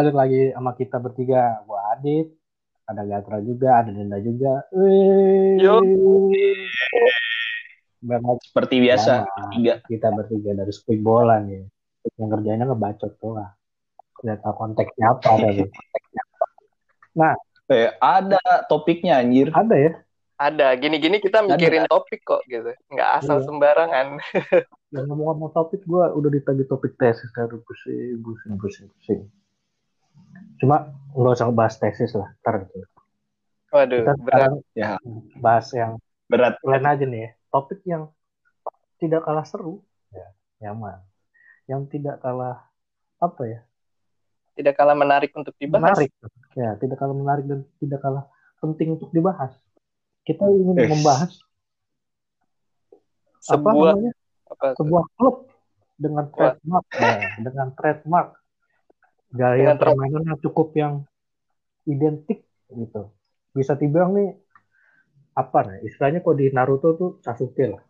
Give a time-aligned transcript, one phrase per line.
[0.00, 1.60] balik lagi sama kita bertiga.
[1.68, 2.32] Gua Adit,
[2.88, 4.64] ada Gatra juga, ada Denda juga.
[4.72, 5.60] Wih.
[5.60, 5.76] Yo.
[8.40, 9.52] Seperti biasa, Sama.
[9.52, 9.84] tiga.
[9.84, 11.68] kita bertiga dari speak bola nih.
[12.16, 13.52] Yang kerjanya ngebacot tuh lah.
[14.24, 15.68] Lihat tahu konteksnya apa ada tuh.
[17.70, 18.40] Eh, ada
[18.72, 19.52] topiknya anjir.
[19.52, 19.92] Ada ya?
[20.40, 20.66] Ada.
[20.80, 22.72] Gini-gini kita mikirin topik kok gitu.
[22.88, 23.52] Nggak asal Iya.
[23.52, 24.06] sembarangan.
[24.96, 29.20] Yang ngomong-ngomong topik gue udah ditagi topik tesis aduh pusing, pusing, pusing, pusing.
[30.56, 30.76] Cuma
[31.10, 32.86] nggak usah bahas tesis lah, ntar gitu.
[33.70, 34.50] Waduh, Kita berat.
[34.72, 34.98] Ya.
[35.36, 36.58] bahas yang Berat.
[36.62, 37.30] lain aja nih ya.
[37.48, 38.10] Topik yang
[38.96, 40.26] tidak kalah seru, ya,
[40.60, 41.00] nyaman.
[41.64, 42.66] Yang tidak kalah
[43.16, 43.60] apa ya?
[44.54, 45.94] Tidak kalah menarik untuk dibahas.
[45.96, 46.10] Menarik.
[46.52, 48.26] Ya, tidak kalah menarik dan tidak kalah
[48.58, 49.54] penting untuk dibahas.
[50.20, 50.88] Kita ingin Eh.
[50.88, 51.30] membahas
[53.40, 54.12] apa Sebuah namanya?
[54.46, 55.36] apa sebuah klub
[55.96, 58.28] dengan trademark, ya, dengan trademark
[59.30, 60.94] gaya permainan yang cukup yang
[61.84, 63.10] identik gitu.
[63.50, 64.30] Bisa dibilang nih
[65.34, 65.86] apa nih?
[65.86, 67.82] Istilahnya kok di Naruto tuh Sasuke lah.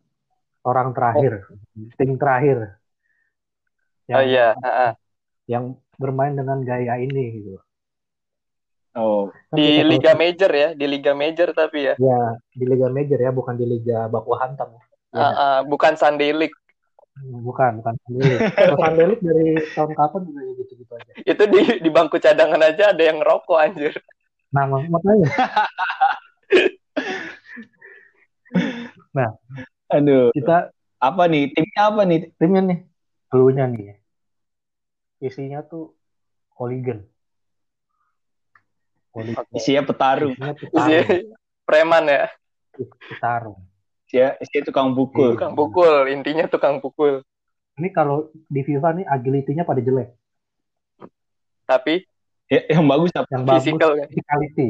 [0.60, 1.48] Orang terakhir,
[1.96, 2.76] tim terakhir.
[4.10, 4.92] Oh iya, heeh.
[5.46, 7.58] yang bermain dengan gaya ini gitu.
[8.90, 11.94] Oh, Kan di kita Liga tahu- Major ya, di Liga Major tapi ya.
[11.94, 14.74] ya di Liga Major ya, bukan di Liga Baku Hantam.
[15.10, 16.54] Ya, Ah, ah, bukan Sunday League.
[17.18, 18.40] Bukan, bukan Sandelik.
[18.56, 18.78] Kalau
[19.18, 21.12] dari tahun kapan juga ya gitu-gitu aja.
[21.26, 23.94] Itu di di bangku cadangan aja ada yang ngerokok anjir.
[24.50, 25.30] Nah, mak- makanya
[29.94, 30.30] aduh.
[30.34, 31.48] kita Apa nih?
[31.56, 32.28] Timnya apa nih?
[32.36, 32.78] timnya nih,
[33.32, 33.96] cluenya nih ya.
[35.24, 35.96] Isinya tuh
[36.60, 37.08] hooligan.
[39.16, 39.48] Hooligan.
[39.56, 40.36] Isinya petarung.
[40.36, 41.32] Isinya Isi- petarung.
[41.64, 42.26] Preman ya,
[43.08, 43.69] petarung.
[44.10, 45.38] Isinya, isinya tukang pukul.
[45.38, 47.22] tukang pukul, intinya tukang pukul.
[47.78, 50.18] Ini kalau di FIFA nih agility-nya pada jelek.
[51.62, 52.02] Tapi
[52.50, 53.30] Ya, yang bagus apa?
[53.30, 54.06] Yang bagus Physical kan.
[54.10, 54.68] physicality.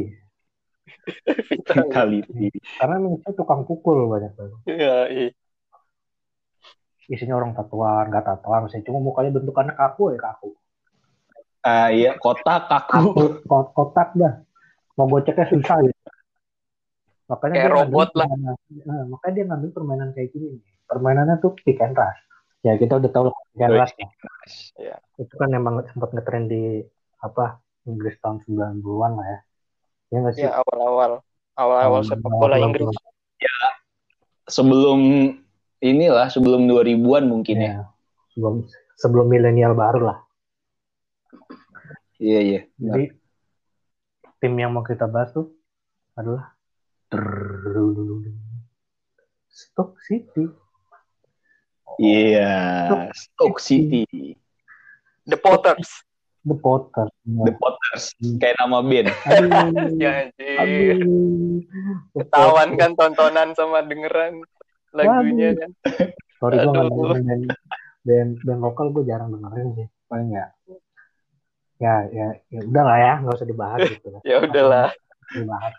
[1.48, 2.44] Vitality.
[2.76, 4.60] Karena misalnya tukang pukul banyak banget.
[4.68, 5.28] Iya, iya.
[7.08, 10.52] Isinya orang tatuan, nggak tatuan, misalnya cuma mukanya bentukannya kaku ya kaku.
[11.64, 12.92] Ah iya, kotak kaku.
[13.16, 14.44] Kaku, ko- kotak dah.
[15.00, 16.09] Mau goceknya susah gitu.
[17.30, 18.26] Makanya Kayak dia robot lah.
[18.26, 20.48] permainan- Nah, makanya dia ngambil permainan kayak gini.
[20.84, 22.20] Permainannya tuh pick and rush.
[22.60, 23.94] Ya kita udah tahu lah pick and rush.
[23.94, 24.10] lah.
[24.76, 24.96] Iya.
[25.16, 26.82] Itu kan emang sempat ngetren di
[27.22, 29.38] apa Inggris tahun 90-an lah ya.
[30.10, 30.42] Ya nggak sih?
[30.42, 31.22] Ya awal-awal,
[31.54, 32.90] awal-awal sepak bola Inggris.
[34.44, 34.98] Sebelum
[35.78, 37.70] inilah, sebelum 2000-an mungkin ya.
[37.70, 37.82] Ya,
[38.34, 38.66] sebelum
[38.98, 40.18] sebelum milenial baru lah.
[42.18, 42.60] Iya, iya.
[42.74, 43.14] Jadi
[44.36, 45.54] tim yang mau kita bahas tuh
[46.12, 46.52] adalah
[49.50, 50.46] Stoke City.
[51.98, 54.06] Iya, Stoke City.
[55.26, 56.06] The Potters.
[56.46, 57.10] The Potter.
[57.26, 58.14] The Potters.
[58.40, 59.10] Kayak nama band.
[59.26, 59.50] Aduh.
[60.00, 61.02] Ya anjir.
[62.16, 64.40] Ketahuan kan tontonan sama dengeran
[64.94, 65.70] lagunya kan.
[66.40, 66.94] Sorry gue nggak Aduh.
[66.94, 67.44] dengerin band,
[68.06, 69.86] band, band lokal gue jarang dengerin sih.
[70.08, 70.46] Paling ya.
[71.80, 74.08] Ya, ya, ya udah lah ya, nggak usah dibahas gitu.
[74.12, 74.20] lah.
[74.24, 74.88] Ya udahlah.
[75.32, 75.74] Dibahas.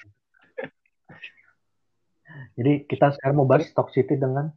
[2.56, 4.52] Jadi kita sekarang mau bahas Stock City dengan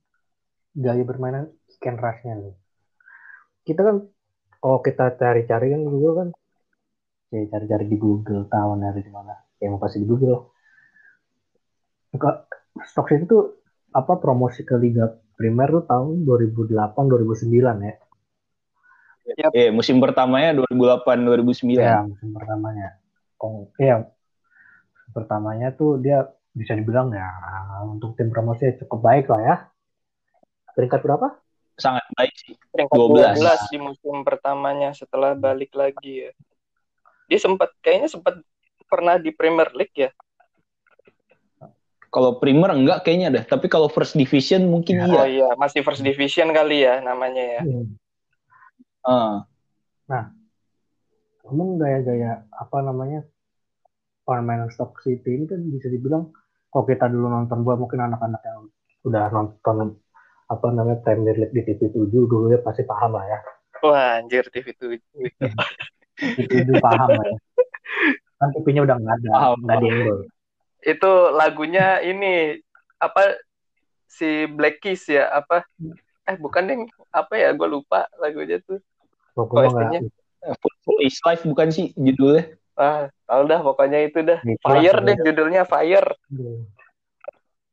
[0.75, 2.55] gaya bermainan Ken Rush-nya nih.
[3.65, 3.97] Kita kan,
[4.59, 6.29] kalau kita cari-cari kan Google kan,
[7.31, 9.35] ya cari-cari di Google, tahu dari di mana.
[9.63, 10.51] Ya mau pasti di Google.
[12.15, 12.51] Enggak,
[12.87, 13.63] Stock City tuh
[13.95, 17.95] apa promosi ke Liga Primer tuh tahun 2008 2009 ya.
[19.57, 21.81] Eh, musim pertamanya 2008-2009.
[21.81, 23.01] Ya, musim pertamanya.
[23.41, 24.05] Oh, iya.
[24.05, 27.27] Musim pertamanya tuh dia bisa dibilang ya
[27.83, 29.57] untuk tim promosi cukup baik lah ya.
[30.79, 31.27] Peringkat berapa?
[31.75, 32.55] Sangat baik sih.
[32.71, 33.43] Peringkat 12.
[33.43, 36.33] 12 di musim pertamanya setelah balik lagi ya.
[37.27, 38.39] Dia sempat kayaknya sempat
[38.87, 40.11] pernah di Premier League ya.
[42.15, 45.07] Kalau Primer enggak kayaknya dah, tapi kalau First Division mungkin Ya.
[45.11, 45.19] iya.
[45.19, 47.63] Oh iya, masih first division kali ya namanya ya.
[47.67, 47.87] Hmm.
[49.03, 50.31] Ah,
[51.43, 53.27] Namun gaya-gaya apa namanya
[54.23, 56.31] permainan Stock City ini kan bisa dibilang
[56.75, 58.67] kalau kita dulu nonton bola mungkin anak-anak yang
[59.07, 59.95] udah nonton
[60.51, 63.39] apa namanya Premier League di TV 7 dulu ya pasti paham lah ya.
[63.87, 64.99] Wah, anjir TV 7.
[66.19, 67.39] TV 7 paham lah ya.
[68.43, 70.27] Kan TV-nya udah nggak ada, nggak di Android.
[70.83, 72.59] Itu lagunya ini
[72.99, 73.39] apa
[74.11, 75.63] si Black Keys ya apa
[76.27, 76.77] eh bukan deh
[77.15, 78.81] apa ya gue lupa lagunya tuh
[79.37, 82.51] Pokoknya nggak Football is Life bukan sih judulnya?
[82.75, 84.39] Ah tahu dah pokoknya itu dah.
[84.43, 86.09] Itulah Fire deh judulnya Fire.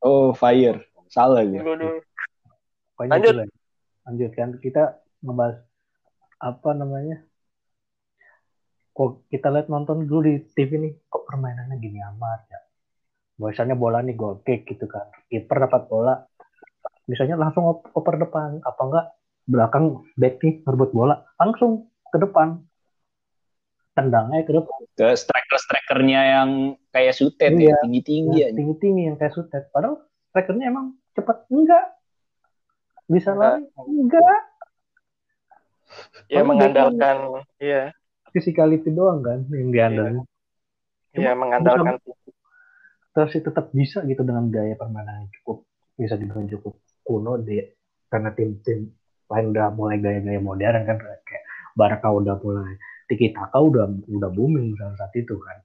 [0.02, 0.82] Oh, Fire.
[1.10, 1.46] Salah.
[1.46, 3.34] Pokoknya Lanjut.
[4.06, 4.50] Lanjut kan.
[4.58, 5.62] Kita ngebahas
[6.42, 7.22] apa namanya?
[8.92, 12.60] Kok kita lihat nonton dulu di TV nih kok permainannya gini amat ya?
[13.40, 15.08] Biasanya bola nih goal kick gitu kan.
[15.30, 16.14] Kiper dapat bola.
[17.08, 19.06] Misalnya langsung op- oper depan apa enggak?
[19.42, 22.62] Belakang back nih merebut bola langsung ke depan
[23.92, 24.78] tendangnya ke depan.
[24.96, 26.50] Ke striker-strikernya yang
[26.92, 27.72] kayak sutet Iya.
[27.72, 28.56] ya, tinggi-tinggi ya, aja.
[28.56, 29.68] tinggi tinggi yang kayak sutet.
[29.72, 30.00] Padahal
[30.32, 31.84] strikernya emang cepat enggak.
[33.08, 33.68] Bisa lari.
[33.76, 34.40] Enggak.
[36.32, 37.16] Ya Paling mengandalkan
[37.60, 37.92] iya,
[38.32, 40.24] physicality doang kan yang diandalkan
[41.12, 42.00] ya mengandalkan
[43.12, 45.68] terus tetap bisa gitu dengan gaya permainan yang cukup.
[46.00, 47.60] Bisa dibilang cukup kuno di
[48.08, 48.88] karena tim-tim
[49.28, 51.44] lain udah mulai gaya-gaya modern kan kayak
[51.76, 52.72] Barca udah mulai
[53.12, 55.60] Tiki Taka udah udah booming saat saat itu kan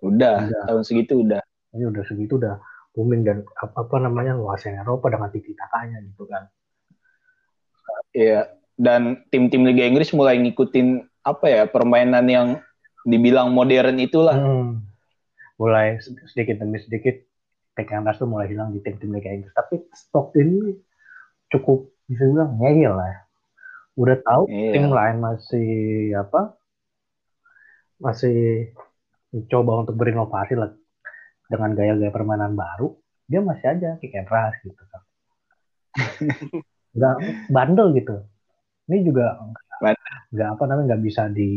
[0.00, 0.64] Udah, Udah.
[0.68, 1.40] tahun segitu udah.
[1.72, 2.60] ini udah segitu udah
[2.92, 6.44] booming dan apa, apa namanya nguasain Eropa dengan Tiki Takanya gitu kan
[8.10, 8.50] Iya.
[8.74, 12.46] Dan tim-tim Liga Inggris mulai ngikutin apa ya permainan yang
[13.04, 14.36] dibilang modern itulah.
[14.36, 14.84] Hmm.
[15.60, 17.20] mulai sedikit demi sedikit
[17.76, 20.72] tekan ras tuh mulai hilang di tim-tim Liga Inggris tapi stok ini
[21.52, 23.20] cukup bisa bilang ngeyel lah ya.
[23.98, 24.70] Udah tahu Iya.
[24.76, 25.70] tim lain masih
[26.14, 26.54] apa?
[28.00, 28.70] Masih
[29.30, 30.70] mencoba untuk berinovasi lah
[31.50, 32.94] dengan gaya-gaya permainan baru.
[33.30, 35.02] Dia masih aja kick and rush gitu kan
[36.94, 37.16] nggak
[37.54, 38.16] bandel gitu.
[38.90, 39.38] Ini juga
[40.30, 41.50] nggak apa namanya nggak bisa di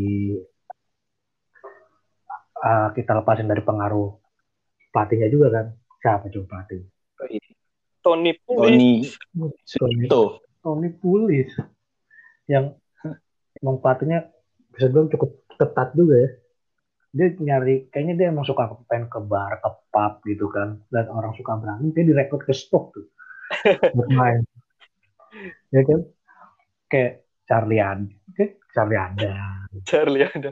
[2.62, 4.14] ah, kita lepasin dari pengaruh
[4.94, 5.66] pelatihnya juga kan.
[6.04, 6.82] Siapa coba pelatih?
[8.04, 9.16] Tony Pulis.
[9.32, 10.22] Tony Tony Suto.
[10.60, 11.50] Tony Pulis
[12.50, 12.76] yang
[13.60, 14.28] emang pelatihnya
[14.74, 16.30] bisa bilang cukup ketat juga ya.
[17.14, 20.82] Dia nyari, kayaknya dia emang suka pengen ke bar, ke pub gitu kan.
[20.90, 23.06] Dan orang suka berantem, dia direkrut ke stok tuh.
[23.98, 24.42] Bermain.
[25.70, 26.00] ya kan?
[26.90, 29.30] Kayak Charlie Ad, kayak Charlie ada.
[29.86, 30.50] Charlie ada.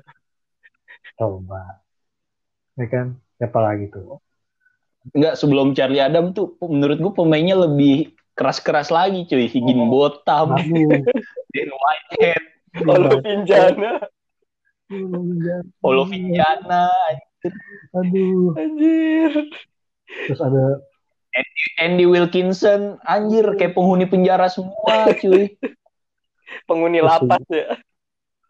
[1.18, 1.82] Coba.
[2.78, 3.18] Ya kan?
[3.42, 4.22] Siapa lagi tuh?
[5.10, 9.46] Enggak, sebelum Charlie Adam tuh menurut gua pemainnya lebih keras-keras lagi cuy.
[9.48, 9.88] Higin Oh.
[9.88, 10.56] Botam.
[10.56, 12.42] Dan Whitehead,
[12.82, 13.92] Olo Pinjana.
[15.80, 16.88] Olo Vinciana,
[17.96, 18.54] Aduh.
[18.54, 19.32] Anjir.
[20.28, 20.84] Terus ada
[21.80, 25.56] Andy Wilkinson, anjir kayak penghuni penjara semua cuy.
[26.68, 27.80] Penghuni lapas ya.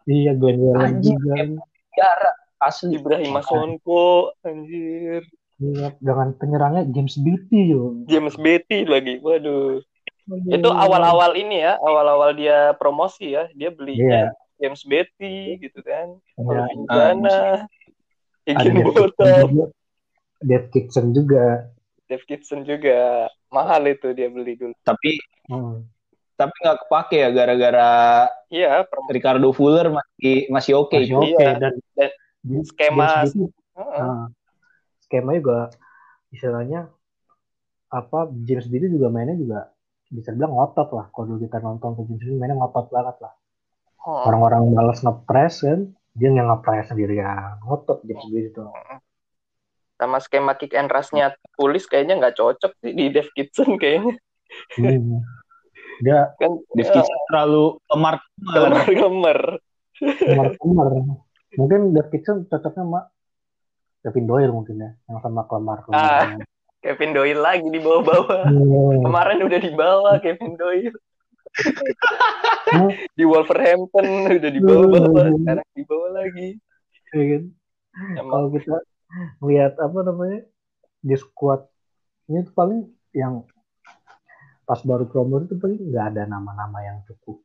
[0.03, 1.33] iya Glenn Anjing, juga.
[1.39, 2.99] Penjara asli.
[2.99, 4.35] Ibrahim Sonko.
[4.43, 5.23] Anjir.
[5.61, 8.03] Iya, dengan penyerangnya James Beatty yo.
[8.09, 9.21] James Betty lagi.
[9.21, 9.79] Waduh.
[10.49, 11.77] Itu awal-awal ini ya.
[11.77, 13.45] Awal-awal dia promosi ya.
[13.53, 16.17] Dia belinya James Betty gitu kan.
[16.35, 16.61] Iya.
[16.67, 17.39] Pinjana.
[18.43, 19.49] Ada Igin Dave Botom.
[20.69, 21.69] Kitson juga.
[22.09, 23.29] Dave Kitson juga.
[23.47, 24.73] Mahal itu dia beli dulu.
[24.83, 25.83] Tapi Hmm.
[26.33, 27.91] tapi nggak kepake ya gara-gara
[28.47, 31.19] Iya, Ricardo Fuller masih masih oke Masih itu.
[31.19, 31.51] oke Iya.
[31.59, 31.73] dan,
[32.43, 34.01] Dan skema- James Beatty, Heeh.
[34.01, 34.25] ah,
[35.13, 35.69] skema juga
[36.33, 36.89] istilahnya
[37.93, 39.69] apa James Beatty juga mainnya juga
[40.09, 41.05] bisa bilang ngotot lah.
[41.13, 43.33] Kalau dulu kita nonton tuh James mainnya ngotot banget lah.
[44.03, 44.27] Oh.
[44.27, 47.61] orang-orang balas ngepres kan dia yang ngepres sendiri ya.
[47.61, 48.73] Ngotot James Beatty tuh
[50.03, 54.19] sama skema kick and rush-nya Pulis kayaknya nggak cocok sih di Dave Kitson kayaknya.
[54.77, 55.21] Hmm.
[56.01, 59.39] dia kan Dave Kitson terlalu lemar gemer gemer
[60.03, 60.87] kelemar-kelemar
[61.55, 62.99] mungkin Dave Kitson cocoknya sama
[64.03, 66.35] Kevin Doyle mungkin ya yang sama kelemar Ah.
[66.83, 68.43] Kevin Doyle lagi di bawah-bawah.
[69.07, 70.99] Kemarin udah di bawah Kevin Doyle.
[73.15, 76.49] Di Wolverhampton udah di bawah-bawah sekarang di bawah lagi.
[77.15, 77.43] Ya kan?
[78.19, 78.77] Kalau kita
[79.47, 80.43] lihat apa namanya
[80.99, 81.63] di squad
[82.27, 82.81] ini tuh paling
[83.15, 83.47] yang
[84.67, 87.39] pas baru promo itu paling nggak ada nama-nama yang cukup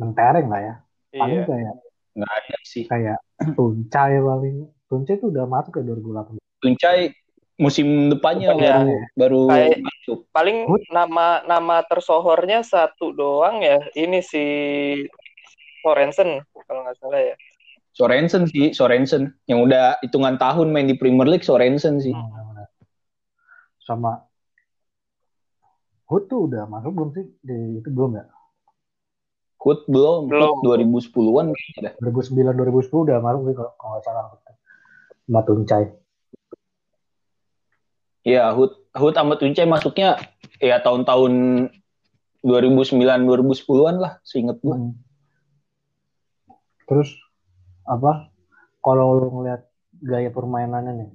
[0.00, 0.74] mentereng lah ya.
[1.12, 1.48] Paling iya.
[1.48, 1.74] kayak
[2.16, 2.84] nggak ada sih.
[2.88, 3.18] kayak
[3.52, 4.56] Tuncay paling
[4.88, 7.12] Tuncay itu udah masuk ke 2008 Tuncay
[7.56, 8.72] musim depannya Depannya.
[8.72, 10.18] baru baru Kayak- masuk.
[10.30, 10.82] paling Good.
[10.88, 14.44] nama nama tersohornya satu doang ya ini si
[15.80, 17.36] Sorensen kalau nggak salah ya
[17.90, 22.14] Sorensen sih, Sorensen yang udah hitungan tahun main di Premier League Sorensen sih.
[22.14, 22.62] Hmm,
[23.80, 24.22] sama
[26.06, 28.24] Hood tuh udah masuk belum sih di itu belum ya
[29.58, 30.62] Hood belum, Belum.
[30.62, 31.92] Hood 2010-an kayaknya dah.
[32.06, 34.24] 2009 2010 udah masuk sih kalau kalau nggak salah
[35.28, 35.92] sama Tuncay
[38.28, 40.20] Iya, Hood Hood sama Tuncay masuknya
[40.60, 41.32] ya tahun-tahun
[42.44, 44.76] 2009 2010-an lah, seinget gue.
[44.76, 44.92] Hmm.
[46.84, 47.08] Terus
[47.88, 48.28] apa?
[48.84, 49.64] Kalau lu ngeliat
[50.04, 51.10] gaya permainannya nih,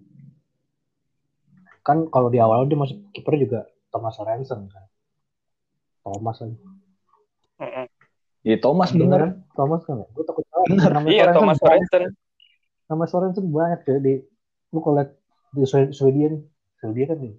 [1.86, 4.86] kan kalau di awal dia masuk kiper juga Thomas Sorensen kan.
[6.03, 6.51] Thomas kan.
[7.62, 7.86] Mm-mm.
[8.43, 9.39] Ya Thomas bener.
[9.55, 10.08] Thomas kan ya?
[10.12, 10.65] Gue takut salah.
[10.67, 10.91] Bener.
[11.08, 12.12] Iya Thomas bukan?
[12.92, 14.13] Nama Sorensen banyak cuy di
[14.74, 15.06] lu kalau
[15.54, 16.42] di Swe- Swedia nih
[16.82, 17.34] Swedia kan nih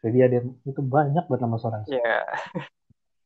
[0.00, 2.24] Swedia dia itu banyak banget nama Sorensen Ya.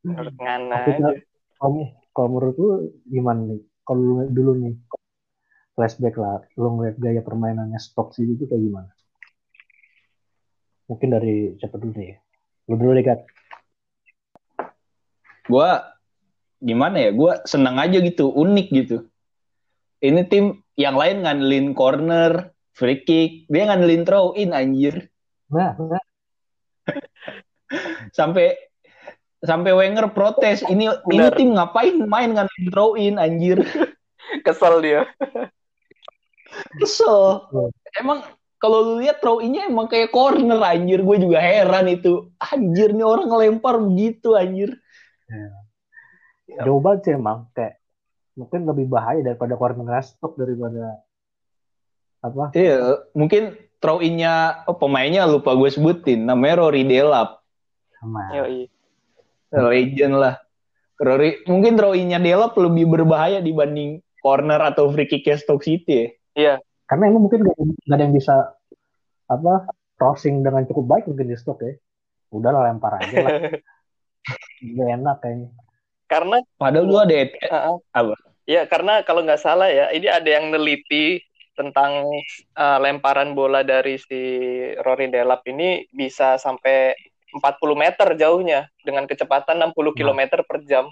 [0.75, 1.17] Tapi aja.
[1.57, 1.81] kalau
[2.13, 2.71] kalau menurut lu
[3.09, 3.61] gimana nih?
[3.89, 4.75] Kalau lu dulu nih
[5.75, 8.91] flashback lah lu ngeliat gaya permainannya Stoke City itu kayak gimana?
[10.91, 12.21] Mungkin dari siapa dulu nih?
[12.69, 13.19] Lu dulu deh kan
[15.45, 15.71] gue
[16.65, 17.11] gimana ya?
[17.13, 19.09] Gue seneng aja gitu unik gitu
[20.05, 23.49] ini tim yang lain ngandelin corner free kick.
[23.49, 25.09] Dia ngandelin throw in anjir.
[25.49, 26.05] Nah, nah.
[28.19, 28.53] Sampai
[29.45, 31.37] sampai Wenger protes ini ini Benar.
[31.37, 33.61] tim ngapain main ngandelin throw in anjir?
[34.47, 35.09] Kesel dia.
[36.81, 37.51] kesel.
[37.51, 37.71] Hmm.
[37.99, 38.23] emang
[38.63, 41.01] kalau lu lihat throw innya emang kayak corner anjir.
[41.05, 42.33] Gue juga heran itu.
[42.41, 44.77] Anjir nih orang ngelempar begitu anjir.
[46.49, 47.84] Jauh banget sih emang kayak
[48.35, 51.03] mungkin lebih bahaya daripada corner Stoke daripada
[52.21, 52.51] apa?
[52.55, 57.43] Iya mungkin throw innya oh, pemainnya lupa gue sebutin namanya Rory Delap.
[57.99, 58.35] Sama.
[58.35, 58.67] Yoi.
[59.55, 60.35] legend lah.
[60.99, 66.59] Rory mungkin throw innya Delap lebih berbahaya dibanding corner atau free kick Stoke City ya.
[66.85, 68.35] karena emang mungkin gak, gak ada yang bisa
[69.31, 71.75] apa crossing dengan cukup baik mungkin di Stoke ya?
[72.35, 73.31] Udah lah lempar aja lah.
[74.75, 75.53] Gak enak kayaknya
[76.15, 77.15] Karena padahal lu ada
[77.51, 78.15] uh, Apa?
[78.47, 81.19] Ya, karena kalau nggak salah ya, ini ada yang neliti
[81.59, 82.07] tentang
[82.55, 84.21] uh, lemparan bola dari si
[84.83, 86.95] Rory Delap ini bisa sampai
[87.35, 90.87] 40 meter jauhnya dengan kecepatan 60 km per jam.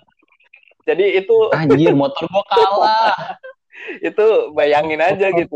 [0.83, 3.15] Jadi itu anjir motor gua kalah
[4.09, 5.55] itu bayangin aja gitu,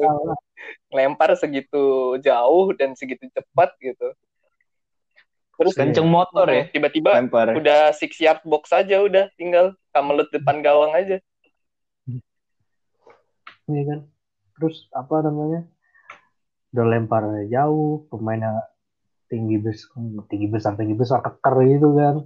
[0.95, 4.15] lempar segitu jauh dan segitu cepat gitu.
[5.57, 10.61] Terus kenceng motor ya tiba-tiba lempar udah six yard box aja udah tinggal kamelut depan
[10.61, 11.17] gawang aja.
[13.67, 14.01] Iya kan
[14.57, 15.69] terus apa namanya
[16.73, 18.65] udah lempar jauh pemainnya
[19.29, 19.97] tinggi besar
[20.33, 22.17] tinggi besar tinggi besar keker gitu kan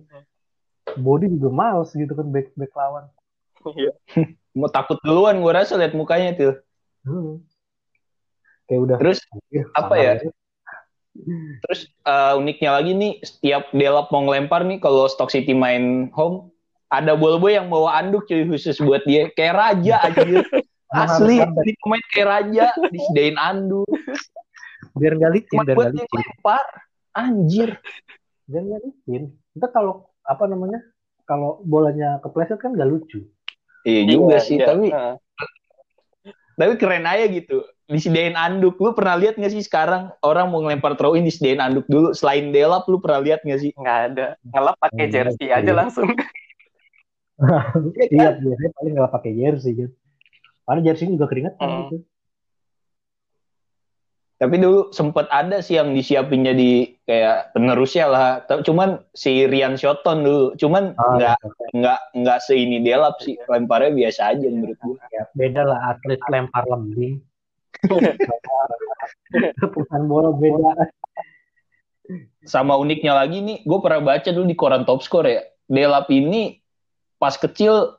[0.98, 3.06] body juga males gitu kan back back lawan
[3.60, 3.92] Iya.
[4.56, 6.54] mau takut duluan gua rasa lihat mukanya tuh
[7.04, 7.44] hmm.
[8.64, 9.20] kayak udah terus
[9.52, 10.12] "Ih, apa ya?
[10.16, 10.32] banget."
[11.66, 16.48] Terus eh, uniknya lagi nih, setiap Delap mau ngelempar nih, kalau Stock City main home,
[16.90, 19.30] ada boy yang bawa anduk cuy khusus buat dia.
[19.34, 20.42] Kayak raja anjir.
[20.90, 23.86] Asli, ini pemain kayak raja, disediain anduk.
[24.98, 26.64] biar nggak licin Cuma biar buat nggak licin lempar.
[27.14, 27.70] Anjir.
[28.50, 29.22] biar nggak licin
[29.54, 30.82] kita kalau apa namanya
[31.22, 33.22] kalau bolanya kepleset kan nggak lucu
[33.86, 34.66] Iya juga Iya, sih, iya.
[34.66, 35.14] tapi Heeh.
[36.58, 37.62] tapi keren aja gitu.
[37.90, 38.78] Disediain anduk.
[38.78, 42.14] Lu pernah lihat nggak sih sekarang orang mau ngelempar throw in disediain anduk dulu.
[42.14, 43.70] Selain Delap, lu pernah lihat nggak sih?
[43.74, 45.58] nggak ada ngelap pakai Iya, jersey iya.
[45.58, 46.06] aja langsung
[48.14, 49.90] iya biasanya paling nggak pakai jersey kan
[50.62, 51.80] karena jersey juga keringetan Hmm.
[51.88, 51.96] gitu
[54.36, 58.28] Tapi dulu sempet ada sih yang disiapin jadi kayak penerusnya lah.
[58.40, 60.56] Tapi Cuman si Rian Shoton dulu.
[60.56, 61.76] Cuman nggak gitu.
[61.76, 63.36] nggak nggak seini Delap sih.
[63.52, 64.96] Lemparnya biasa aja menurut gue.
[65.12, 67.20] ya, beda lah atlet lempar lembing
[69.60, 70.88] Tepukan bola beda
[72.42, 75.42] Sama uniknya lagi nih, gue pernah baca dulu di koran top score ya.
[75.70, 76.58] Delap ini
[77.16, 77.94] pas kecil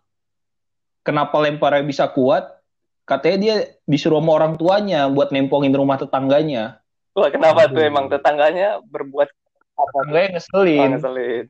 [1.02, 2.60] kenapa lemparnya bisa kuat?
[3.08, 6.80] Katanya dia disuruh sama orang tuanya buat nempongin rumah tetangganya.
[7.12, 7.92] wah kenapa tuh Aduh.
[7.92, 9.28] emang tetangganya berbuat
[9.76, 10.90] apa Tetangganya Oh, ngeselin.
[10.96, 11.46] ngeselin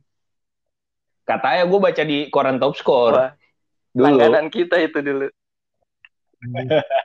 [1.21, 3.31] Katanya gue baca di koran top score Wah,
[3.93, 4.17] dulu.
[4.17, 5.29] langganan kita itu dulu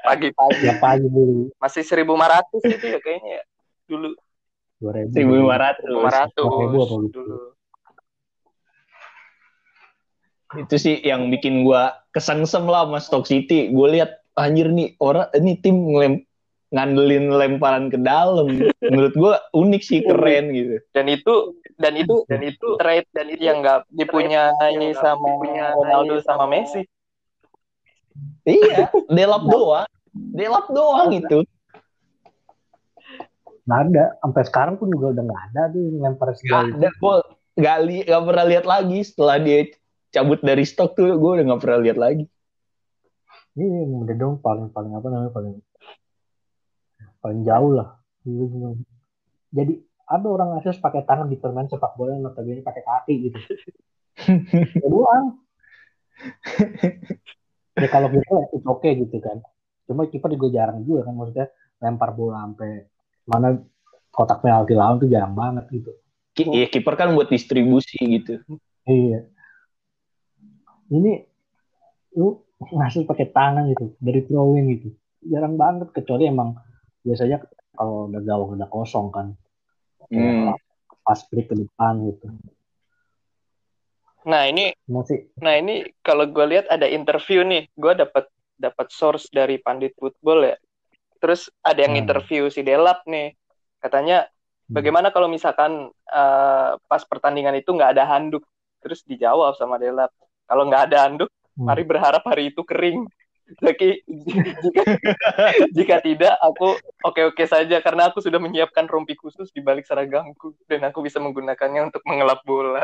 [0.06, 3.44] pagi-pagi ya pagi dulu masih 1500 gitu ya kayaknya ya
[3.84, 4.08] dulu
[4.80, 5.88] 2000 1500.
[5.88, 7.20] 1500 ribu apa gitu.
[7.20, 7.38] dulu
[10.56, 11.82] Itu sih yang bikin gue
[12.14, 13.66] kesengsem lah sama Stock City.
[13.74, 16.22] Gue lihat anjir nih orang ini tim ngelem,
[16.70, 18.70] ngandelin lemparan ke dalam.
[18.78, 20.78] Menurut gue unik sih keren gitu.
[20.94, 21.34] dan itu
[21.82, 25.28] dan itu dan itu trade dan itu yang nggak dipunyai sama
[25.76, 26.86] Ronaldo sama Messi
[28.46, 29.90] Iya, delap doang.
[30.14, 31.42] Delap doang itu.
[33.66, 34.04] nggak ada.
[34.22, 36.70] Sampai sekarang pun juga udah nggak ada tuh yang lempar segala.
[36.70, 37.14] ada, gue
[37.58, 39.66] gak, li, gak pernah lihat lagi setelah dia
[40.14, 41.18] cabut dari stok tuh.
[41.18, 42.24] Gue udah gak pernah lihat lagi.
[43.56, 44.34] ini yang udah dong.
[44.38, 45.32] Paling paling apa namanya?
[45.34, 45.54] Paling
[47.18, 47.98] paling jauh lah.
[49.50, 49.74] Jadi
[50.06, 53.38] ada orang akses pakai tangan di permain sepak bola yang notabene pakai kaki gitu.
[54.80, 55.36] Ya doang
[57.76, 59.38] ya kalau kita itu oke gitu kan.
[59.86, 61.46] Cuma kiper juga jarang juga kan maksudnya
[61.78, 62.88] lempar bola sampai
[63.28, 63.60] mana
[64.10, 65.92] kotak penalti lawan tuh jarang banget gitu.
[66.36, 68.40] Iya kiper kan buat distribusi gitu.
[68.88, 69.28] iya.
[70.88, 71.12] Ini
[72.16, 74.88] lu ngasih pakai tangan gitu dari throwing gitu.
[75.26, 76.56] Jarang banget kecuali emang
[77.04, 77.44] biasanya
[77.76, 79.36] kalau udah gawang udah kosong kan.
[80.06, 80.54] Hmm.
[81.06, 82.30] pas break ke depan gitu
[84.26, 88.24] Nah ini, Emang sih nah ini kalau gue lihat ada interview nih, gue dapat
[88.56, 90.56] dapat source dari pandit football ya.
[91.22, 92.02] Terus ada yang Hmm.
[92.08, 93.32] interview si Delap nih,
[93.80, 94.26] katanya
[94.66, 94.74] Hmm.
[94.82, 98.42] bagaimana kalau misalkan eh, pas pertandingan itu nggak ada handuk,
[98.82, 100.10] terus dijawab sama Delap,
[100.48, 101.66] kalau nggak ada handuk, Hmm.
[101.70, 103.06] mari berharap hari itu kering.
[103.62, 104.02] Jadi
[104.64, 104.82] jika
[105.70, 106.74] jika tidak, aku
[107.06, 111.92] oke-oke saja karena aku sudah menyiapkan rompi khusus di balik seragamku dan aku bisa menggunakannya
[111.92, 112.82] untuk mengelap bola.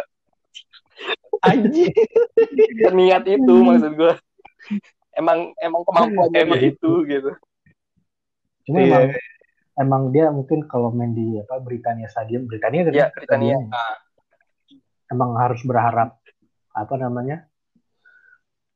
[1.43, 1.91] Anjir.
[2.93, 4.15] Niat itu maksud gue.
[5.13, 7.33] Emang emang kemampuannya Emang itu gitu.
[8.63, 8.87] cuma Iya.
[8.87, 9.05] emang
[9.75, 13.57] emang dia mungkin kalau main di apa Britania Stadium Britania kan Iya, Britania.
[13.59, 13.85] stadiumnya.
[15.11, 16.15] emang harus berharap
[16.71, 17.51] apa namanya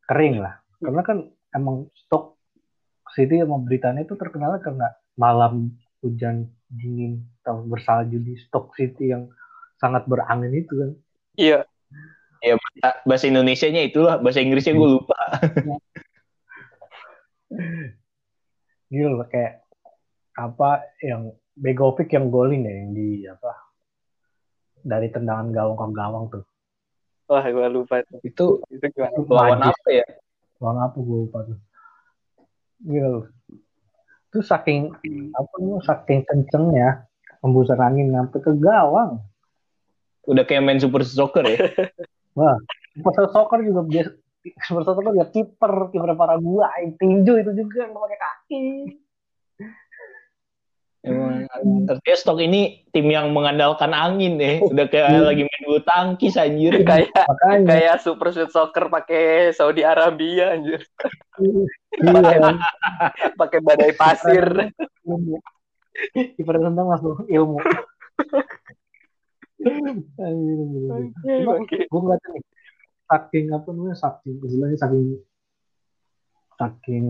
[0.04, 1.18] kering lah karena kan
[1.50, 2.34] emang stok
[3.14, 5.70] City sama Britania itu terkenal karena malam
[6.02, 9.30] hujan dingin atau bersalju di stok City yang
[9.78, 10.90] sangat berangin itu kan
[11.36, 11.64] Iya,
[13.08, 15.16] Bahasa Indonesianya itulah, bahasa Inggrisnya gue lupa.
[18.96, 19.60] loh kayak
[20.36, 23.52] apa yang Begovic yang golin ya yang di apa
[24.82, 26.44] dari tendangan gawang ke gawang tuh
[27.26, 28.14] wah gue lupa itu.
[28.22, 29.14] Itu Itu gimana?
[29.26, 30.06] lawan apa ya?
[30.62, 31.58] Lawan apa gue lupa tuh.
[32.86, 33.26] Loh.
[34.30, 34.94] Itu saking
[35.34, 37.06] apa namanya saking kencengnya
[37.42, 39.22] hembusan angin sampai ke gawang.
[40.26, 41.58] Udah kayak main Super Soccer ya?
[42.96, 44.10] Super soccer juga biasa
[44.62, 48.66] Super soccer ya kiper, kiper Paraguay, tinju itu juga yang pakai kaki.
[51.02, 51.46] Emang
[51.86, 54.58] artinya stok ini tim yang mengandalkan angin ya.
[54.58, 55.22] Udah kayak Iya.
[55.22, 56.74] lagi main bulu tangkis anjir.
[56.82, 60.82] kayak Makanya kayak Super Street Soccer pakai Saudi Arabia anjir.
[62.02, 62.58] iya,
[63.38, 64.74] Pakai badai pasir.
[66.12, 67.58] Kiper tentang langsung ilmu.
[69.56, 70.58] Anjir,
[71.24, 71.78] Cuma Oke.
[71.88, 72.44] gue ngeliat nih
[73.06, 75.06] saking apa namanya saking istilahnya saking
[76.58, 77.04] saking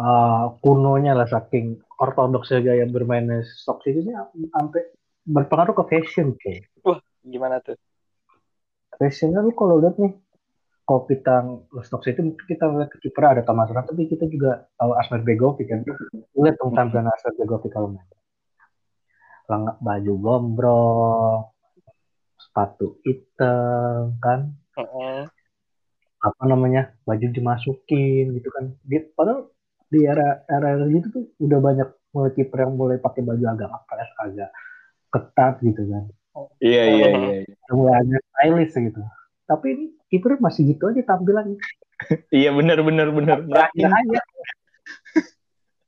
[0.00, 4.12] uh, kunonya lah saking ortodoksnya gaya bermainnya Stock City ini
[4.50, 4.82] sampai
[5.26, 6.66] berpengaruh ke fashion kayak
[7.26, 7.74] Gimana tuh?
[8.96, 10.16] fashionnya lu kalau lihat nih
[10.88, 11.34] kalau kita
[11.84, 15.68] Stock City mungkin kita lihat ke kiper ada Thomas tapi kita juga tahu Asmer Begovic
[15.68, 15.84] kan
[16.32, 18.06] lihat dong tampilan Asmer Begovic kalau main
[19.46, 21.40] Lengan baju gombrong
[22.40, 24.52] sepatu hitam kan?
[24.74, 25.30] Heeh.
[26.16, 26.90] apa namanya?
[27.06, 28.74] Baju dimasukin gitu kan.
[28.82, 29.52] Di, padahal
[29.86, 34.10] di era era gitu tuh udah banyak mulai kiper yang mulai pakai baju agak ngepres
[34.18, 34.50] agak
[35.14, 36.04] ketat gitu kan.
[36.58, 37.34] Iya iya iya.
[37.70, 39.00] Udah mulai agak stylish gitu.
[39.46, 41.60] Tapi ini kiper masih gitu aja tampilannya.
[42.28, 43.40] Iya benar benar benar.
[43.46, 44.20] Terakhir aja.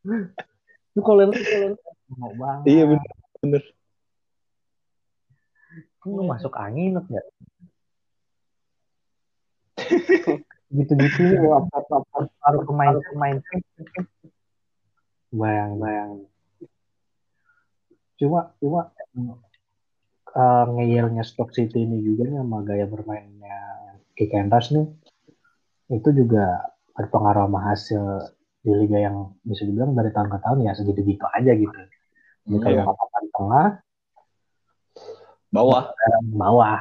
[0.97, 1.81] Lu kalau lihat kalau lihat,
[2.17, 2.65] mau banget.
[2.65, 3.09] Iya benar
[3.43, 3.63] benar.
[6.09, 7.23] lu masuk angin ya
[10.77, 11.23] gitu-gitu
[12.45, 13.37] harus pemain pemain
[15.29, 16.11] bayang bayang
[18.19, 18.91] cuma cuma
[20.35, 23.59] uh, ngeyelnya Stock City ini juga nih sama gaya bermainnya
[24.17, 24.87] Kick and Rush nih
[25.93, 28.03] itu juga berpengaruh sama hasil
[28.61, 31.79] di liga yang bisa dibilang dari tahun ke tahun ya segitu-gitu aja gitu.
[32.49, 32.85] Jadi kayak Iya.
[32.89, 33.67] papan tengah,
[35.49, 35.83] Bawah.
[36.33, 36.81] bawah.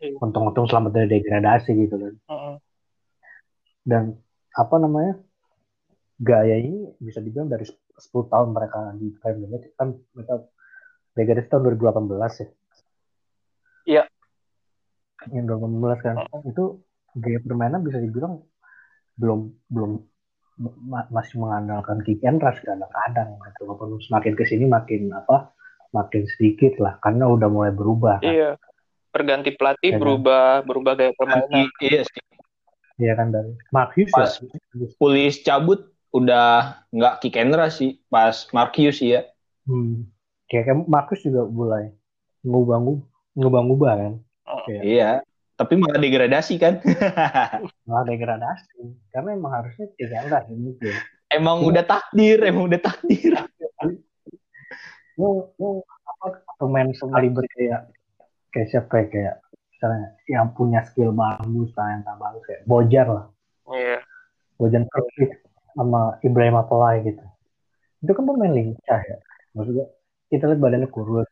[0.00, 0.16] Iya.
[0.20, 2.14] Untung-untung selamat dari degradasi gitu kan.
[2.28, 2.54] Heeh.
[3.84, 4.02] Dan
[4.52, 5.20] apa namanya
[6.16, 10.44] gaya ini bisa dibilang dari 10 tahun mereka di Premier League kan mereka
[11.12, 12.48] degradasi tahun 2018 ya.
[13.84, 14.02] Iya.
[15.32, 16.64] Yang 2018 kan itu
[17.16, 18.44] gaya permainan bisa dibilang
[19.16, 19.90] belum belum
[21.10, 23.60] masih mengandalkan kick and rush kadang-kadang gitu.
[23.66, 25.50] Walaupun semakin ke sini makin apa
[25.90, 28.30] makin sedikit lah karena udah mulai berubah kan.
[28.30, 28.50] Iya.
[29.14, 30.02] Perganti pelatih Iya kan?
[30.02, 31.70] berubah berubah gaya permainan.
[31.78, 32.22] Iya sih.
[32.98, 34.86] Iya kan dari Mark Hughes Pas ya.
[34.98, 39.26] Pulis cabut udah nggak kick and rush sih pas Markius ya.
[39.66, 40.06] Hmm.
[40.46, 41.90] Kayak Marcus juga mulai
[42.46, 42.78] ngubah
[43.34, 44.12] ngubah-ngubah kan.
[44.70, 45.26] Iya.
[45.54, 46.82] Tapi malah degradasi kan.
[47.86, 48.74] Malah degradasi
[49.14, 50.90] karena emang harusnya kick and rush gitu.
[51.30, 53.38] emang udah takdir, emang udah takdir.
[55.14, 57.86] Lu, lu apa pemain sekaliber kayak
[58.50, 59.34] kayak siapa ya kayak
[59.70, 63.26] misalnya yang punya skill bagus, talenta bagus kayak Bojar lah.
[63.70, 63.98] Iya.
[64.58, 65.38] Bojan Krkic
[65.74, 67.22] sama Ibrahim Apolai gitu.
[68.02, 69.18] Itu kan pemain lincah ya.
[69.54, 69.86] Maksudnya
[70.30, 71.30] kita lihat badannya kurus.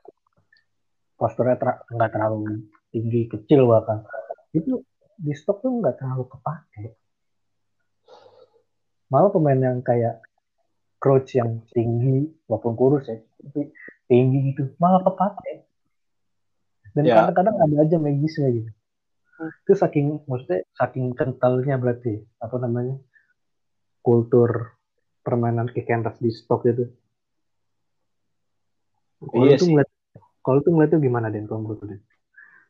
[1.19, 4.05] Posturnya ter- nggak terlalu tinggi, kecil bahkan.
[4.53, 4.85] Itu
[5.17, 6.85] di stok tuh nggak terlalu kepake.
[9.09, 10.25] malah pemain yang kayak
[10.97, 13.69] Crouch yang tinggi walaupun kurus ya tapi
[14.09, 15.69] tinggi gitu malah kepake
[16.97, 17.29] dan Ya.
[17.29, 18.71] kadang-kadang ada aja magisnya gitu
[19.69, 22.97] itu saking maksudnya saking kentalnya berarti apa namanya
[24.01, 24.81] kultur
[25.21, 26.89] permainan kick and rush di stok itu
[29.21, 29.77] kalau Iya itu sih.
[29.77, 29.89] ngeliat
[30.41, 32.01] kalau itu ngeliatnya gimana Den kalau menurut Den?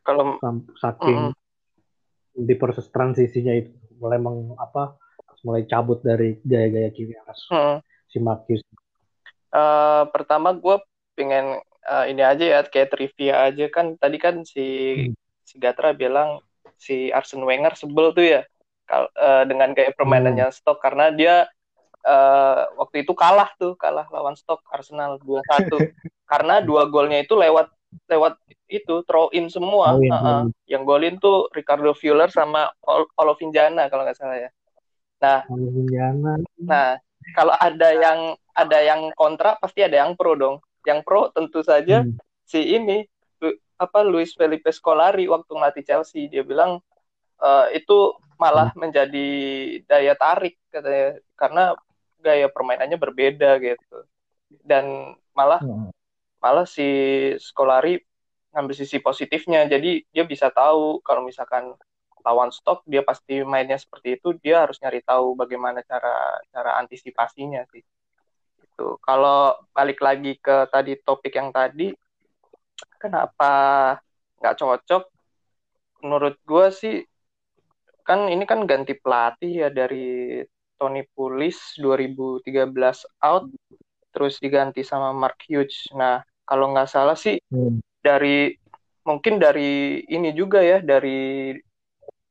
[0.03, 0.37] Kalau
[0.77, 2.45] saking Mm-mm.
[2.47, 4.99] di proses transisinya itu mulai meng, apa
[5.43, 6.91] mulai cabut dari gaya-gaya
[7.27, 8.63] rush hmm, si Marcus.
[9.53, 10.79] Eh, pertama gue
[11.13, 13.65] pengen eh, ini aja ya kayak trivia aja.
[13.69, 15.13] Kan tadi kan si Hmm.
[15.43, 16.39] si Gatra bilang
[16.79, 18.41] si Arsene Wenger sebel tuh ya
[18.87, 21.45] kal- eh, dengan gaya permainannya stok karena dia
[22.03, 25.43] eh, waktu itu kalah tuh kalah lawan stok Arsenal 2-1
[26.31, 27.67] karena dua golnya itu lewat
[28.09, 30.09] lewat itu throw in semua Heeh.
[30.09, 30.53] throw in.
[30.69, 34.49] yang golin tuh Ricardo Fuller sama Ol- Olofinjana kalau nggak salah ya
[35.47, 36.99] Indiana Nah,
[37.31, 40.59] kalau ada yang ada yang kontra pasti ada yang pro dong.
[40.83, 42.19] Yang pro tentu saja Hmm.
[42.43, 43.07] si ini
[43.39, 46.83] Lu- apa Luis Felipe Scolari waktu ngelatih Chelsea dia bilang
[47.39, 49.27] eh, itu malah menjadi
[49.87, 51.63] daya tarik katanya karena
[52.19, 54.03] gaya permainannya berbeda gitu.
[54.63, 55.63] Dan malah
[56.43, 56.83] malah si
[57.39, 57.95] Scolari
[58.51, 59.63] ngambil sisi positifnya.
[59.65, 61.71] Jadi dia bisa tahu kalau misalkan
[62.23, 67.63] lawan stok dia pasti mainnya seperti itu, dia harus nyari tahu bagaimana cara cara antisipasinya
[67.71, 67.83] sih.
[68.59, 68.99] Itu.
[68.99, 71.95] Kalau balik lagi ke tadi topik yang tadi,
[72.99, 73.51] kenapa
[74.39, 75.03] nggak cocok?
[76.03, 76.95] Menurut gue sih
[78.03, 80.43] kan ini kan ganti pelatih ya dari
[80.75, 82.43] Tony Pulis 2013
[83.23, 83.47] out
[84.13, 85.87] terus diganti sama Mark Hughes.
[85.95, 86.19] Nah,
[86.53, 87.81] kalau nggak salah sih Hmm.
[88.05, 88.53] dari
[89.01, 91.57] mungkin dari ini juga ya dari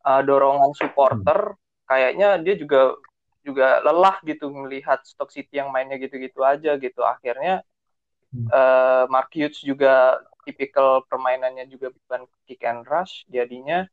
[0.07, 1.59] uh, dorongan supporter
[1.91, 2.95] kayaknya dia juga
[3.43, 7.67] juga lelah gitu melihat Stoke City yang mainnya gitu-gitu aja gitu akhirnya
[8.31, 8.49] Hmm.
[8.49, 13.85] uh, Mark Hughes juga tipikal permainannya juga bukan kick and rush jadinya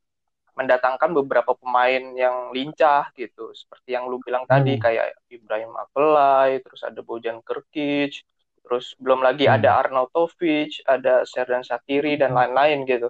[0.55, 4.83] mendatangkan beberapa pemain yang lincah gitu seperti yang lu bilang tadi Hmm.
[4.83, 8.23] kayak Ibrahim Afellay terus ada Bojan Krkic
[8.69, 9.57] terus belum lagi Hmm.
[9.57, 13.09] ada Arnautovic ada Serdan Shaqiri dan lain-lain gitu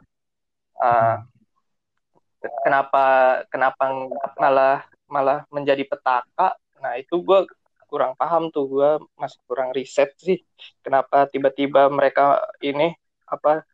[0.79, 1.19] Uh,
[2.63, 3.03] kenapa
[3.51, 3.91] kenapa
[4.39, 7.43] malah malah menjadi petaka nah itu gue
[7.91, 10.39] kurang paham tuh gue masih kurang riset sih
[10.79, 12.95] kenapa tiba-tiba mereka ini
[13.27, 13.67] apa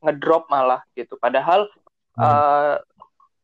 [0.00, 1.68] ngedrop malah gitu padahal
[2.16, 2.24] Hmm.
[2.24, 2.76] uh,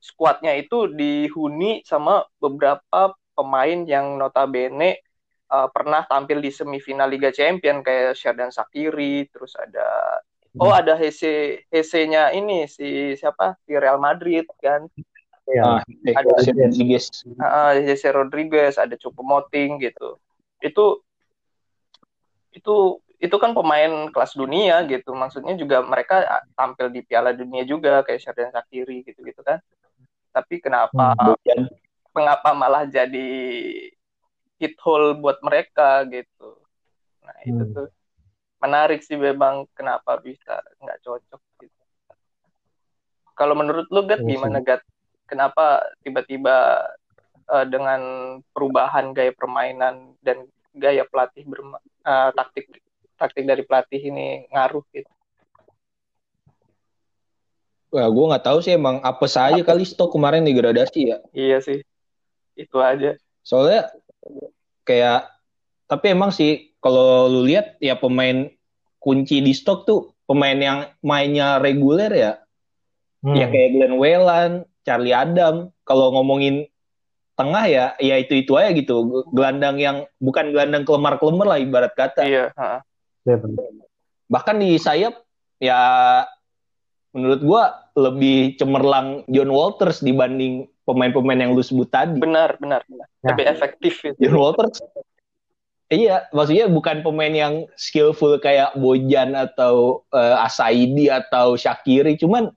[0.00, 5.00] skuadnya itu dihuni sama beberapa pemain yang notabene
[5.48, 10.20] uh, pernah tampil di semifinal Liga Champion kayak Sherdan Sakiri terus ada
[10.60, 13.56] oh ada Hese Hese-nya ini si siapa?
[13.64, 14.88] Di Real Madrid kan?
[15.48, 15.80] Ya
[16.12, 17.04] Ada- Jose Rodriguez.
[17.40, 20.20] uh, Jesse Rodriguez ada Choupo-Moting gitu.
[20.60, 21.00] Itu
[22.52, 25.16] itu itu kan pemain kelas dunia gitu.
[25.16, 29.58] Maksudnya juga mereka tampil di Piala Dunia juga kayak Sherdan Sakiri gitu gitu kan.
[30.36, 31.66] Tapi kenapa Bojan.
[32.12, 33.28] mengapa malah jadi
[34.82, 36.58] hole buat mereka gitu.
[37.22, 37.74] Nah itu Hmm.
[37.74, 37.88] tuh
[38.58, 41.82] menarik sih memang kenapa bisa nggak cocok gitu.
[43.38, 44.82] Kalau menurut lu Gat Iya gimana Gat?
[45.30, 46.82] Kenapa tiba-tiba
[47.48, 48.00] eh, dengan
[48.50, 50.44] perubahan gaya permainan dan
[50.74, 52.66] gaya pelatih berma- eh, taktik
[53.18, 55.10] taktik dari pelatih ini ngaruh gitu?
[57.88, 59.24] Wah, gue nggak tahu sih emang apa?
[59.24, 61.18] saja kali stok kemarin degradasi ya.
[61.32, 61.80] iya sih.
[62.52, 63.16] Itu aja.
[63.40, 63.88] Soalnya
[64.88, 65.28] kayak
[65.88, 68.52] tapi emang sih kalau lu lihat ya pemain
[69.00, 72.32] kunci di stok tuh pemain yang mainnya reguler ya.
[73.24, 73.34] Hmm.
[73.34, 74.52] Ya kayak Glenn Whelan,
[74.84, 75.72] Charlie Adam.
[75.88, 76.68] Kalau ngomongin
[77.34, 79.24] tengah ya ya itu-itu aja gitu.
[79.32, 82.22] Gelandang yang bukan gelandang kelemar-kelemar lah ibarat kata.
[82.28, 82.44] iya.
[83.24, 83.64] Ya, bener.
[84.28, 85.24] Bahkan di sayap
[85.58, 85.80] ya
[87.16, 87.62] menurut gua
[87.96, 92.16] lebih cemerlang John Walters dibanding pemain-pemain yang lu sebut tadi.
[92.16, 93.30] benar benar benar Ya.
[93.30, 94.80] lebih efektif itu John Walters
[95.88, 102.52] Iya, maksudnya bukan pemain yang skillful kayak Bojan atau eh, Asaidi atau Shakiri, cuman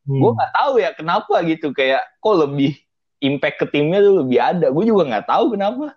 [0.00, 0.16] Hmm.
[0.16, 2.72] gue nggak tahu ya kenapa gitu kayak kok lebih
[3.20, 4.66] impact ke timnya tuh lebih ada.
[4.68, 5.92] Gue juga nggak tahu kenapa.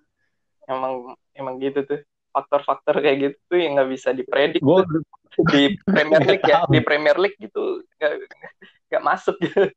[0.63, 0.93] emang
[1.33, 5.03] emang gitu tuh faktor-faktor kayak gitu tuh yang nggak bisa dipredik Gue tuh.
[5.49, 6.67] di Premier League ya tahu.
[6.69, 7.63] di Premier League gitu
[7.95, 8.11] nggak
[8.87, 9.71] nggak masuk gitu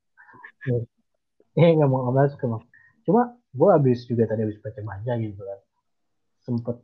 [1.57, 2.63] eh nggak mau ngebahas emang.
[3.07, 3.23] Cuma
[3.57, 5.61] gue habis juga tadi habis baca baca gitu kan.
[6.45, 6.77] Sempet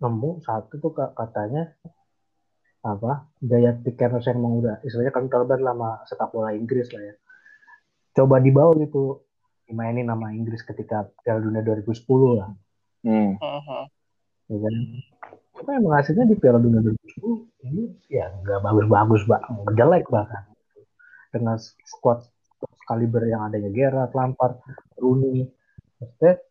[0.00, 1.76] nemu satu tuh ka- katanya
[2.80, 7.14] apa gaya roll yang emang udah istilahnya kan terban lama sepak bola Inggris lah ya.
[8.16, 9.20] Coba dibawa gitu
[9.68, 12.50] dimainin nama Inggris ketika Piala Dunia 2010 lah.
[13.04, 13.36] Hmm.
[13.38, 13.82] Mhm.
[14.50, 14.74] ya kan?
[15.54, 20.42] Cuma emang hasilnya di Piala Dunia 2010 ini ya nggak bagus-bagus banget jelek bahkan.
[21.30, 22.24] Dengan squad
[22.90, 24.58] kaliber yang adanya Gerrard, Lampard,
[24.98, 25.46] Rooney,
[26.02, 26.42] maksudnya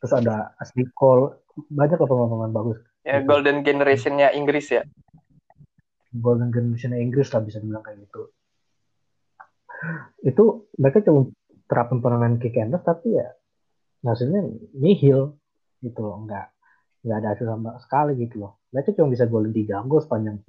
[0.00, 1.44] terus ada Ashley Cole.
[1.68, 2.78] Banyak lah pemain-pemain bagus.
[3.04, 4.86] Ya golden generationnya Inggris ya.
[6.08, 8.32] golden generation Inggris lah bisa dibilang kayak gitu.
[10.24, 11.28] Itu mereka cuma
[11.68, 13.28] terapin pemain kick and rush, tapi ya
[14.02, 14.40] hasilnya
[14.72, 15.36] nihil
[15.84, 16.24] gitu loh.
[16.24, 16.46] Nggak
[17.04, 18.64] nggak ada hasil sama sekali gitu loh.
[18.72, 20.40] Mereka cuma bisa golin tiga gol sepanjang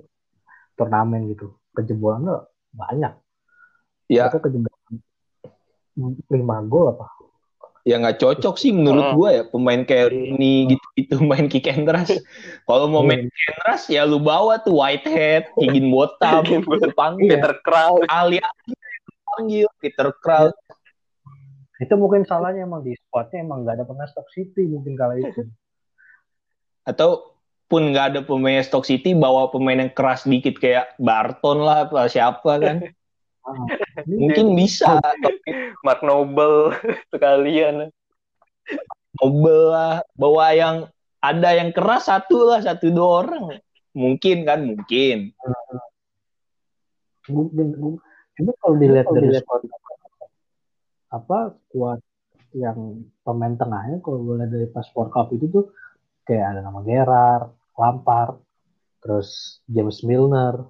[0.79, 1.59] turnamen gitu.
[1.75, 3.13] Kejebolannya banyak.
[4.09, 4.49] Ya, mereka
[6.29, 7.07] lima gol apa
[7.87, 9.17] ya nggak cocok sih menurut Hmm.
[9.17, 12.13] gua ya pemain kayak Rooney gitu-gitu main kick and rush.
[12.67, 16.43] Kalau mau main kick and rush ya lu bawa tuh Whitehead, Higin Botam,
[16.93, 17.33] panggil.
[17.33, 18.05] Peter Crouch.
[18.11, 18.37] Ali
[19.25, 20.53] panggil Peter Crouch.
[21.79, 25.47] itu mungkin salahnya emang di squadnya emang nggak ada pemain Stock City mungkin kala itu
[26.83, 27.39] atau
[27.71, 32.11] pun nggak ada pemain Stock City bawa pemain yang keras dikit kayak Barton lah apa
[32.11, 32.83] siapa kan
[34.11, 35.39] mungkin bisa tapi
[35.83, 36.75] Mark Noble
[37.13, 37.89] sekalian.
[39.19, 40.75] Nobel lah bawa yang
[41.19, 43.59] ada yang keras satu lah satu dua orang
[43.91, 45.33] mungkin kan mungkin
[47.27, 48.05] mungkin mungkin-
[48.39, 49.67] cuma kalau dilihat dari squad
[51.11, 51.99] apa squad
[52.55, 55.65] yang pemain tengahnya kalau lihat dari pas World Cup itu tuh
[56.23, 58.37] kayak ada nama Gerrard, Lampard,
[59.01, 60.61] terus James Milner,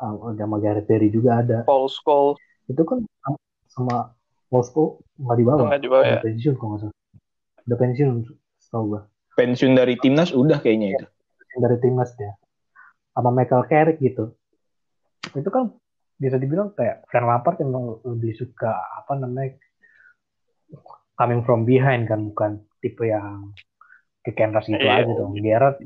[0.00, 1.68] ada nama Gareth Barry juga ada.
[1.68, 2.40] Paul Scholes.
[2.64, 3.04] Itu kan
[3.68, 4.16] sama-
[4.50, 4.86] sama Moscow
[5.16, 6.18] nggak dibawa, Nggak dibawa ya.
[6.20, 6.96] pensiun kalau nggak salah.
[7.62, 8.10] Udah pensiun
[8.58, 9.02] setahu gue.
[9.32, 11.06] pensiun dari timnas udah kayaknya itu
[11.56, 12.34] dari timnas dia
[13.10, 14.36] sama Michael Carrick gitu
[15.30, 15.70] itu kan
[16.14, 19.56] bisa dibilang kayak Frank Lampard emang lebih suka apa namanya
[21.14, 23.48] coming from behind kan bukan tipe yang
[24.36, 25.00] and rush gitu Iya.
[25.00, 25.76] aja dong Gerrard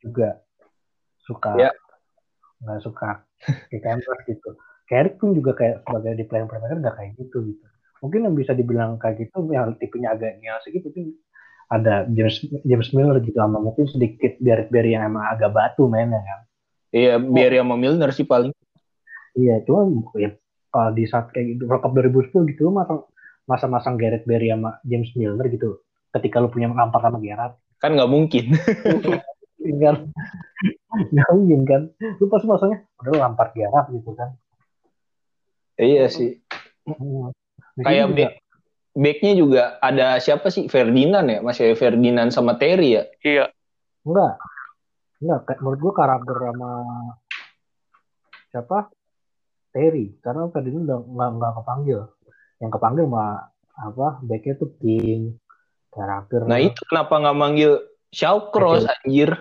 [0.00, 0.42] juga
[1.20, 1.70] suka Ya.
[2.58, 3.22] nggak suka
[3.70, 7.66] and rush gitu Carrick pun juga kayak sebagai di playing playmaker nggak kayak gitu gitu
[8.02, 11.14] mungkin yang bisa dibilang kayak gitu yang tipenya agak nias gitu mungkin
[11.72, 12.36] ada James
[12.66, 16.40] James Miller gitu sama mungkin sedikit Gareth Barry yang emang agak batu mainnya kan.
[16.92, 18.52] Iya biar sama Milner sih paling.
[19.32, 19.88] Iya, cuma
[20.20, 20.36] ya,
[20.68, 23.08] kalau di saat kayak gitu, World Cup 2010 gitu, masang,
[23.48, 25.80] masa-masang Gareth Barry sama James Milner gitu.
[26.12, 28.52] Ketika lu punya Lampard sama Gerrard, kan nggak mungkin.
[29.56, 30.04] Tinggal
[31.16, 31.82] nggak mungkin kan.
[32.20, 34.36] Lu pasti masangnya udah Lampard Gerrard gitu kan.
[35.80, 36.36] iya sih
[37.74, 38.32] kayak juga, back
[38.92, 43.44] backnya juga ada siapa sih Ferdinand ya masih Ferdinand sama Terry ya Iya.
[44.02, 44.36] enggak.
[45.18, 46.70] Enggak, kayak menurut gua karakter sama
[48.48, 48.78] siapa?
[49.70, 52.00] Terry, karena Ferdinand udah nggak nggak kepanggil.
[52.58, 53.30] Yang kepanggil mah
[53.72, 54.08] apa?
[54.20, 55.40] Backnya tuh King,
[55.88, 56.44] karakter.
[56.44, 57.72] nah itu kenapa nggak manggil
[58.10, 59.32] Shawcross anjir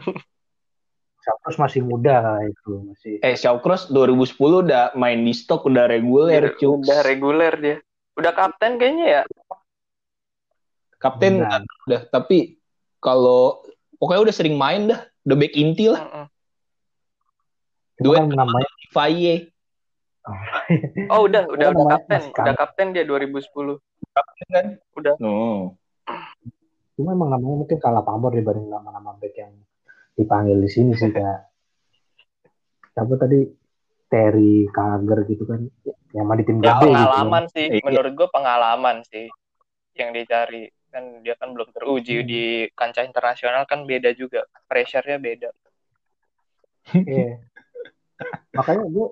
[1.22, 3.22] Terus masih muda itu masih.
[3.22, 4.32] eh Shawcross 2010
[4.64, 7.78] udah main di stok udah reguler cuy Udah reguler dia.
[8.20, 9.24] Udah kapten kayaknya ya.
[11.02, 11.66] kapten Udah.
[11.90, 12.62] udah tapi
[13.02, 13.66] kalau
[13.98, 16.26] pokoknya udah sering main dah udah back inti lah Mm-mm.
[17.98, 19.36] Cuma duet kan namanya Faye
[21.10, 23.82] Oh udah, udah, Apa udah kapten, udah kapten dia 2010.
[24.54, 25.16] kan Udah.
[25.18, 25.74] no
[26.94, 29.58] cuma emang namanya mungkin kalah pamor dibanding nama-nama back yang
[30.14, 31.50] dipanggil di sini sih kayak
[32.94, 33.48] siapa tadi
[34.06, 35.66] Terry Kager gitu kan
[36.12, 37.84] yang di tim Ya gede gitu pengalaman sih, Iya.
[37.84, 39.28] menurut gue pengalaman sih
[39.96, 40.68] yang dicari.
[40.92, 42.28] Kan dia kan belum teruji Hmm.
[42.28, 45.50] di kancah internasional kan beda juga, pressure-nya beda.
[46.92, 47.40] Iya.
[48.54, 49.08] makanya gue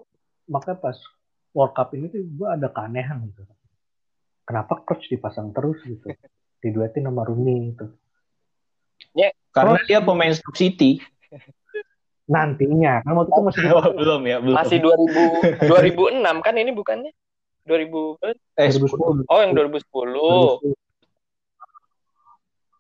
[0.46, 0.98] makanya pas
[1.50, 3.42] World Cup ini tuh gue ada keanehan gitu
[4.44, 6.14] kenapa coach dipasang terus gitu
[6.60, 7.90] diduetin sama Rooney gitu
[9.50, 11.02] karena Terus- dia pemain Stoke City
[12.30, 13.02] nantinya.
[13.02, 14.56] Kan waktu itu masih Oh, belum ya belum.
[14.56, 17.12] Masih 2000 2006 kan ini bukannya?
[17.66, 20.64] 2000 eh 2010 Oh, yang 2010.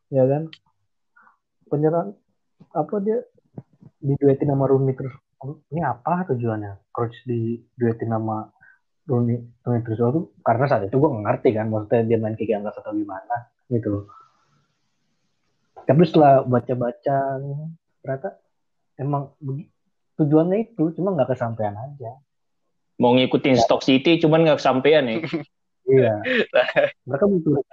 [0.09, 0.43] ya kan?
[1.69, 2.17] Penyerang
[2.73, 3.21] apa dia
[3.99, 5.13] diduetin sama Rooney terus?
[5.69, 6.89] Ini apa tujuannya?
[6.89, 8.49] Coach di duetin sama
[9.05, 9.97] Rooney, Rooney terus?
[9.97, 14.09] Itu karena saat itu gue ngerti kan maksudnya dia main kick angkat atau gimana gitu.
[15.85, 17.17] Tapi setelah baca-baca
[18.01, 18.29] ternyata
[18.99, 19.33] emang
[20.19, 22.19] tujuannya itu cuma nggak kesampaian aja
[22.99, 25.17] mau ngikutin Stoke City cuman nggak kesampaian ya
[25.95, 26.13] iya
[27.07, 27.63] mereka butuh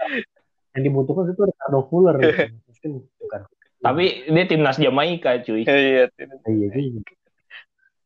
[0.78, 2.42] yang dibutuhkan itu Ricardo Fuller gitu.
[2.70, 3.40] mungkin bukan
[3.82, 6.08] tapi dia timnas Jamaika cuy Iya.
[6.48, 7.12] iya juga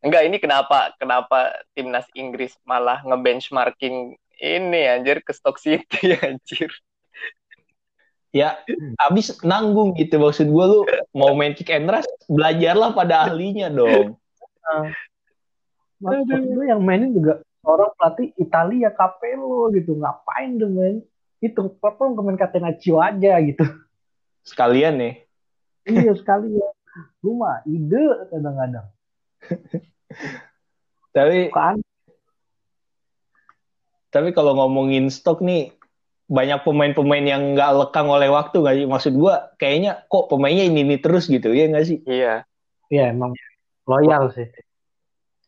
[0.00, 6.72] Enggak, ini kenapa kenapa timnas Inggris malah ngebenchmarking ini anjir ke Stoke City anjir.
[8.30, 8.62] Ya
[9.10, 14.14] abis nanggung gitu maksud gue lu mau main kick and rush belajarlah pada ahlinya dong.
[16.00, 20.96] Maksud gue yang mainin juga orang pelatih Italia Capello gitu ngapain dong main?
[21.42, 23.64] Itu apa pemain Catenaccio aja gitu.
[24.46, 25.14] Sekalian nih.
[25.88, 26.68] Iya sekali ya
[27.22, 28.86] lu mah ide kadang-kadang.
[31.10, 31.78] Tapi kan
[34.10, 35.70] tapi kalau ngomongin stok nih
[36.30, 40.86] banyak pemain-pemain yang nggak lekang oleh waktu nggak sih maksud gua kayaknya kok pemainnya ini
[40.86, 42.46] ini terus gitu ya nggak sih Iya.
[42.86, 43.34] ya emang
[43.90, 44.46] loyal sih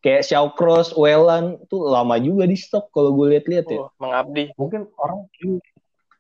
[0.02, 3.86] kayak Shawcross, Wellan tuh lama juga di stok kalau gue lihat-lihat ya.
[3.86, 4.50] Oh, mengabdi.
[4.58, 5.30] mungkin orang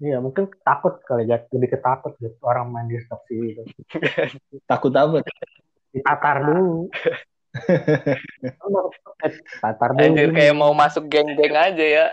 [0.02, 3.62] Iya, mungkin takut kali ya, lebih ketakut gitu orang main di stok sih gitu.
[4.70, 5.22] Takut apa?
[5.94, 6.90] Ditatar dulu.
[9.62, 10.02] tatar dulu.
[10.02, 12.06] Anjir kayak mau masuk geng-geng aja ya.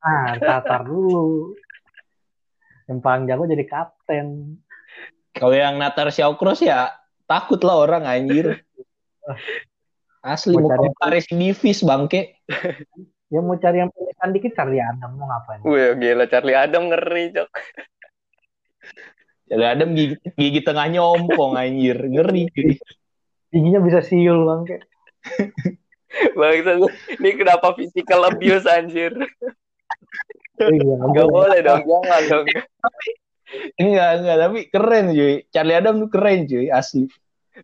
[0.00, 1.52] Nah, tatar dulu.
[2.88, 4.58] Yang paling jago jadi kapten.
[5.30, 6.90] Kalau yang Natar Shawcross ya
[7.30, 8.66] takut lah orang anjir.
[10.20, 12.34] Asli Mau mau cari- Paris Divis bangke.
[13.30, 15.62] Ya mau cari yang pilihan dikit cari Adam mau ngapain?
[15.62, 17.50] Wih, gila Charlie Adam ngeri, Cok.
[19.50, 22.50] Jadi Adam gigi, gigi tengahnya ompong anjir, ngeri.
[23.54, 24.82] Giginya bisa siul bang kayak.
[26.34, 26.74] Bangsa,
[27.22, 29.14] ini kenapa physical abuse anjir?
[30.60, 32.46] Iya, Gak boleh dong, jangan dong.
[33.80, 35.34] Enggak, enggak, tapi keren cuy.
[35.50, 37.08] Charlie Adam tuh keren cuy, asli.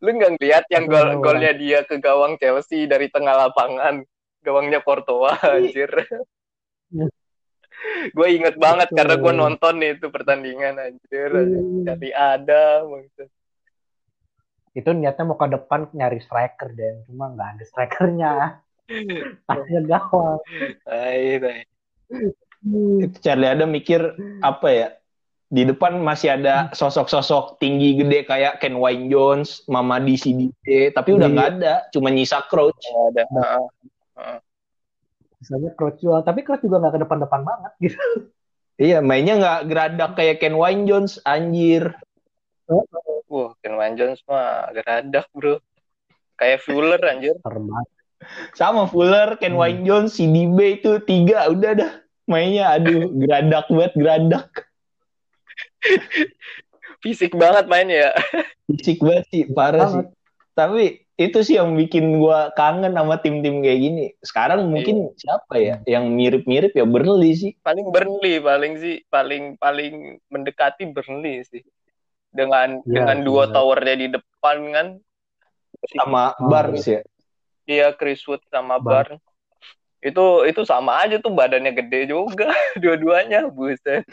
[0.02, 4.02] Lu nggak lihat yang gol golnya dia ke gawang Chelsea dari tengah lapangan,
[4.42, 5.90] gawangnya Courtois anjir.
[8.16, 11.30] gue inget banget karena gue nonton itu pertandingan anjir.
[11.86, 12.80] Charlie Adam.
[12.98, 13.24] bangsa.
[14.76, 18.32] Itu niatnya mau ke depan nyari striker deh, cuma nggak ada strikernya.
[19.48, 20.40] Pasnya gawang.
[20.84, 21.75] Tai, tai.
[23.03, 24.01] Itu Charlie Adam mikir
[24.42, 24.88] apa ya?
[25.47, 31.31] Di depan masih ada sosok-sosok tinggi gede kayak Ken Wayne Jones, Mamadi Sidike, tapi udah
[31.31, 31.35] Iya.
[31.38, 32.83] nggak ada, cuma nyisa Crouch.
[32.83, 33.23] Nggak ada.
[33.31, 34.38] Heeh.
[35.38, 38.03] Misalnya Crouch juga, tapi Crouch juga nggak ke depan-depan banget gitu.
[38.77, 41.95] Iya, mainnya nggak geradak kayak Ken Wayne Jones, anjir.
[43.31, 45.62] Wah, Ken Wayne Jones mah geradak, bro.
[46.35, 47.38] Kayak Fuller anjir.
[47.40, 47.87] Terbang.
[48.52, 49.60] Sama Fuller, Ken Hmm.
[49.60, 51.92] Wayne Jones, CDB itu tiga, udah dah.
[52.26, 54.48] Mainnya aduh, geradak banget, geradak.
[57.04, 58.12] Fisik banget mainnya ya.
[58.66, 60.02] Fisik banget sih, parah sih.
[60.02, 60.14] Banget.
[60.56, 60.82] Tapi
[61.16, 64.04] itu sih yang bikin gua kangen sama tim-tim kayak gini.
[64.20, 67.52] Sekarang mungkin siapa ya yang mirip-mirip ya Burnley sih.
[67.60, 71.62] Paling Burnley, paling sih, paling paling mendekati Burnley sih.
[72.32, 73.54] Dengan Iya, dengan dua benar.
[73.54, 74.86] towernya di depan kan.
[75.92, 77.00] Sama Barnes ya.
[77.66, 79.22] Dia Chris Wood sama Bar- Barnes.
[79.98, 82.46] Itu itu sama aja tuh badannya gede juga
[82.79, 84.07] dua-duanya, buset.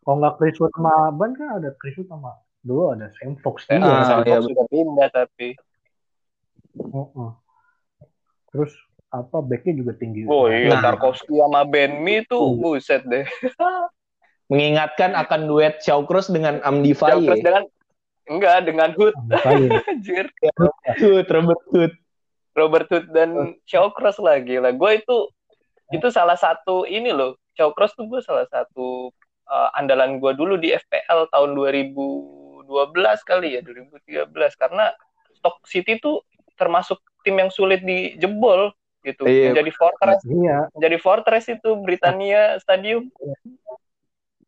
[0.00, 3.68] Kalau nggak Chris Wood sama Ban kan ada Chris Wood sama dulu ada Sam Fox
[3.68, 3.86] Eh, juga.
[3.86, 5.48] Ah, Sam iya, Fox sudah pindah tapi.
[6.76, 7.30] Heeh.
[8.48, 8.72] Terus
[9.06, 10.24] apa backnya juga tinggi.
[10.24, 10.82] Oh iya, Nah.
[10.82, 12.58] Tarkowski sama Ben Mee tuh Hmm.
[12.58, 13.22] buset deh.
[14.46, 17.20] Mengingatkan akan duet Shawcross dengan Amdi Faye.
[17.36, 17.66] dengan
[18.26, 19.14] enggak dengan Hood
[19.90, 20.26] anjir.
[20.98, 21.92] Tuh, Robert Hood.
[22.56, 24.72] Robert Hood dan Shawcross lagi lah.
[24.72, 25.16] Gue itu
[25.94, 27.38] itu salah satu ini loh.
[27.54, 29.12] Shawcross tuh gue salah satu
[29.48, 32.66] uh, andalan gue dulu di FPL tahun 2012
[33.22, 34.28] kali ya 2013
[34.60, 34.92] karena
[35.38, 36.24] Stock City tuh
[36.56, 38.72] termasuk tim yang sulit dijebol
[39.06, 39.22] gitu.
[39.22, 39.54] Iya.
[39.54, 43.06] Menjadi fortress, Iya, menjadi fortress itu Britania Stadium.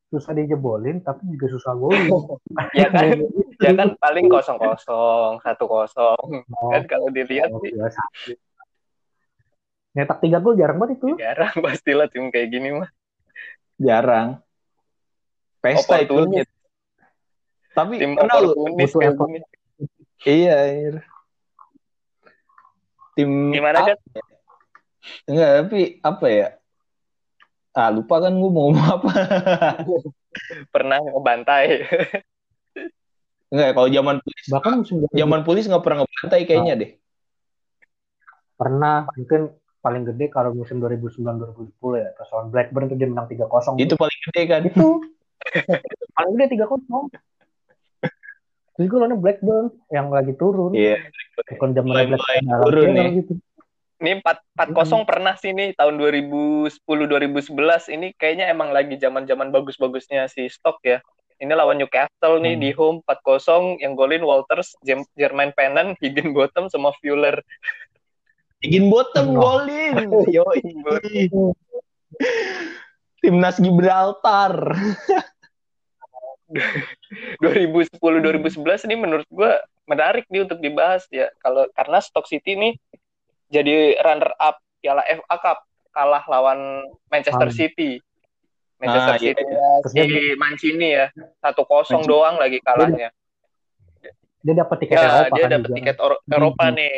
[0.08, 2.08] Susah dijebolin tapi juga susah golin.
[2.78, 3.20] Ya kan?
[3.60, 8.32] ya kan paling kosong kosong satu kosong Oh, kan kalau dilihat oh, sih satu.
[9.92, 11.16] Nyetak tiga gol jarang banget itu.
[11.18, 12.90] jarang pastilah tim kayak gini mah
[13.78, 14.42] Jarang.
[15.62, 16.14] Pesta itu.
[17.74, 18.74] Tapi tim pernah lu?
[18.74, 19.30] butuh effort.
[20.26, 20.56] Iya.
[20.66, 21.00] iya.
[23.14, 23.98] Tim gimana kan
[25.24, 26.48] Enggak, tapi apa ya?
[27.78, 29.10] Ah, lupa kan gue mau ngomong apa.
[30.74, 31.86] pernah ngebantai
[33.48, 36.90] Enggak, kalau zaman pulis, Bahkan musim zaman pulis nggak pernah ngebantai kayaknya deh.
[38.58, 42.10] pernah mungkin paling gede kalau musim 2009-2010 ya.
[42.18, 43.78] Terus lawan Blackburn tuh dia menang 3-0.
[43.78, 44.60] Itu paling gede kan.
[44.66, 44.86] itu
[46.18, 47.14] paling gede 3-0.
[48.74, 50.74] Terus gue lawannya Blackburn yang lagi turun.
[50.74, 50.98] Iya.
[51.54, 53.06] Bukan zaman Blackburn turun ya.
[53.14, 53.32] gitu.
[53.98, 57.50] Ini 4 4-0 pernah sih nih tahun 2010 2011
[57.90, 61.02] ini kayaknya emang lagi zaman-zaman bagus-bagusnya si Stock ya
[61.38, 62.62] ini lawan Newcastle nih Hmm.
[62.62, 64.74] di home 4-0 yang golin Walters,
[65.14, 67.38] Jermaine Pennant, Higginbotham sama Fuller.
[68.58, 69.62] Bikin bottom Oh.
[69.62, 70.10] golin.
[70.34, 70.62] Yoi.
[73.22, 74.74] Timnas Gibraltar.
[77.38, 81.30] 2010 2011 ini menurut gua menarik nih untuk dibahas ya.
[81.38, 82.74] Kalau karena Stock City ini
[83.48, 85.58] jadi runner up Piala FA Cup
[85.90, 86.60] kalah lawan
[87.08, 87.54] Manchester Ah.
[87.54, 87.98] City.
[88.78, 89.58] Manchester Ah, iya, City iya.
[89.58, 90.02] ya, Terus si
[90.36, 91.06] Mancini ya.
[91.42, 92.06] 1-0 Mancini.
[92.06, 93.08] doang lagi kalahnya.
[94.38, 96.76] Dia dapat tiket Ya, Eropa dia kan dapat tiket Euro- Eropa Hmm.
[96.78, 96.94] nih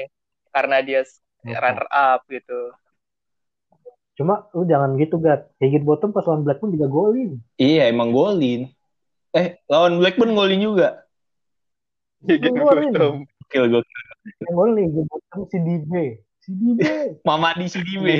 [0.51, 1.01] karena dia
[1.40, 2.61] runner up gitu.
[4.12, 5.48] Cuma lu jangan gitu, Gat.
[5.57, 7.40] Kayak Bottom pas lawan Blackburn juga golin.
[7.57, 8.68] Iya, emang golin.
[9.32, 11.09] Eh, lawan Blackburn golin juga.
[12.20, 12.92] Gitu, Golin.
[12.92, 14.03] Gokil, gokil.
[14.44, 15.92] Yang golin Higit Bottom si DB.
[17.22, 18.16] Mama di sini, be.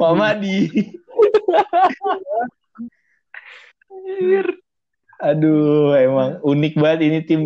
[0.00, 0.68] Mama di.
[5.16, 7.42] Aduh, emang unik banget ini tim.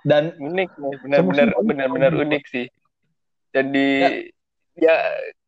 [0.00, 0.70] Dan unik
[1.04, 2.44] benar-benar benar-benar unik.
[2.48, 2.66] sih
[3.50, 3.88] jadi
[4.78, 4.96] ya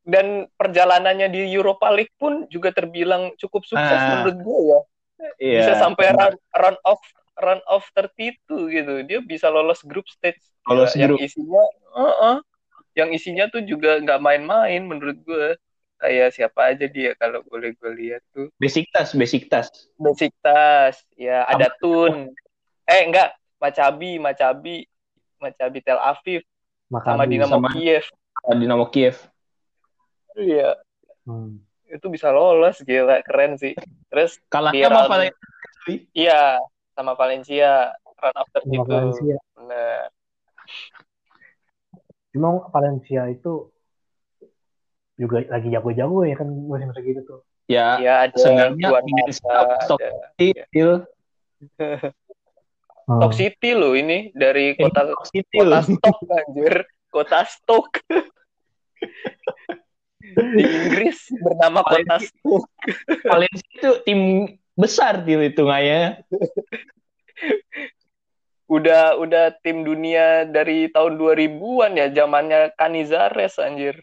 [0.03, 4.27] dan perjalanannya di Europa League pun juga terbilang cukup sukses Ah.
[4.27, 4.81] menurut gue ya
[5.39, 7.01] iya, bisa sampai run, run off
[7.35, 8.37] run off 32
[8.69, 12.37] gitu dia bisa lolos grup stage Lolos Ya, yang isinya uh-uh,
[12.93, 15.57] yang isinya tuh juga nggak main-main menurut gue
[15.97, 19.71] kayak siapa aja dia kalau boleh gue lihat tuh basic tas, basic tas.
[19.97, 22.31] Besiktas, ya ada Tun.
[22.85, 24.83] Eh enggak, Macabi, Macabi,
[25.39, 26.43] Macabi Tel Aviv
[26.91, 27.31] sama Maccabi.
[27.33, 28.05] Dinamo sama- Kiev.
[28.53, 29.17] Dinamo Kiev.
[30.35, 30.75] Iya,
[31.23, 31.63] Hmm.
[31.87, 33.79] itu bisa lolos gila, keren sih.
[34.11, 35.39] Terus Kalahnya sama Valencia.
[36.13, 36.59] iya
[36.93, 38.83] sama Valencia run after Sama itu.
[38.87, 39.37] Valencia.
[39.57, 40.01] Bener.
[42.33, 43.69] Cuma Valencia itu
[45.15, 47.41] juga lagi jago-jago ya kan musim segitu tuh.
[47.71, 50.81] Ya, Iya ada Mata, Stock ada City,
[53.03, 53.19] Hmm.
[53.19, 55.83] Stock City loh ini dari Eh, kota Stock City kota loh.
[55.83, 56.75] Stock anjir,
[57.09, 57.87] kota Stock.
[60.23, 62.31] Di Inggris bernama kota Valencia.
[62.31, 62.65] Stock.
[63.23, 64.21] Valencia itu tim
[64.79, 66.23] besar tim hitungannya.
[68.73, 74.01] udah udah tim dunia dari tahun 2000-an ya zamannya Canizares anjir.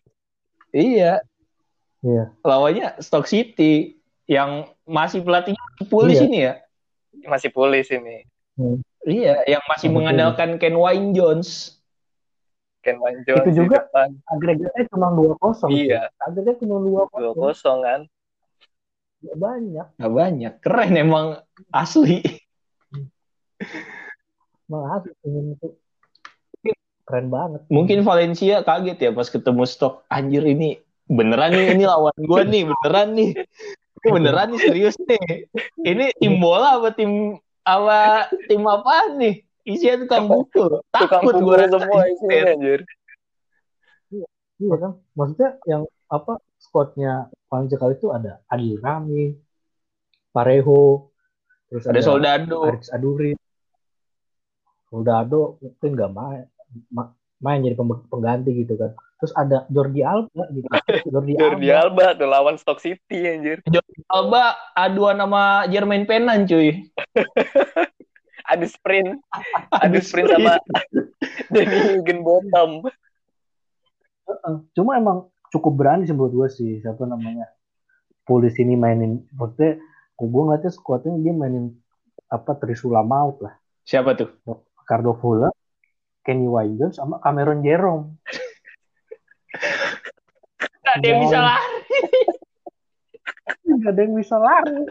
[0.69, 1.25] Iya.
[2.05, 2.31] Iya.
[2.45, 3.97] Lawannya Stock City
[4.29, 5.59] yang masih pelatihnya
[5.89, 6.25] Pulis Iya.
[6.29, 6.53] ini ya.
[7.25, 8.23] Masih pulis ini.
[9.07, 9.97] Iya, yang masih Betul.
[9.97, 11.79] mengandalkan Ken Wayne Jones.
[12.79, 13.91] Ken Van Jones Itu di juga.
[14.31, 15.67] Agregatnya cuma 2-0.
[15.71, 16.07] Iya.
[16.23, 17.35] Agregatnya cuma 2-0.
[17.35, 17.99] 2-0 kan.
[19.19, 19.87] Nggak banyak.
[19.99, 20.53] Gak banyak.
[20.63, 21.25] Keren emang
[21.75, 22.23] asli.
[24.71, 25.67] Malah ingin itu
[27.09, 27.65] keren banget.
[27.73, 30.05] Mungkin Valencia kaget ya pas ketemu Stock.
[30.13, 30.77] Anjir ini
[31.09, 33.29] beneran nih ini lawan gue nih beneran nih.
[33.99, 35.49] Ini beneran nih serius nih.
[35.81, 39.41] Ini tim bola apa tim apa tim apa nih?
[39.65, 40.47] Isinya tukang.
[40.53, 42.79] Tukang Takut gue semua isinya anjir.
[44.59, 44.91] Iya kan?
[45.17, 49.33] Maksudnya yang apa squadnya Valencia kali itu ada Adil Rami,
[50.29, 51.09] Parejo,
[51.71, 52.69] terus Ada Soldado.
[52.69, 53.33] Aris Aduri,
[54.91, 56.45] Soldado mungkin nggak main,
[56.93, 57.79] ma- main jadi
[58.11, 58.93] pengganti gitu kan.
[59.19, 60.67] Terus ada Jordi Alba gitu.
[61.11, 62.13] Jordi, Jordi Alba.
[62.13, 63.59] Alba tuh lawan Stock City anjir.
[64.07, 66.87] Alba aduan nama Jermain Penan cuy.
[68.49, 69.21] Adu sprint,
[69.69, 70.57] adu sprint sama
[71.53, 72.81] Danny Higginbottom.
[74.25, 74.55] Heeh.
[74.73, 77.49] Cuma emang cukup berani sih menurut gue sih siapa namanya
[78.25, 79.81] polis ini mainin maksudnya
[80.19, 81.73] gue ngeliatnya squadnya dia mainin
[82.29, 83.57] apa Trisula Maut lah
[83.89, 84.29] Siapa tuh?
[84.45, 85.49] Ricardo Fuller
[86.21, 86.45] Kenny
[86.77, 88.21] Jones sama Cameron Jerome
[90.85, 91.61] Gak ada yang bisa lah.
[93.69, 94.81] nggak ada yang bisa lari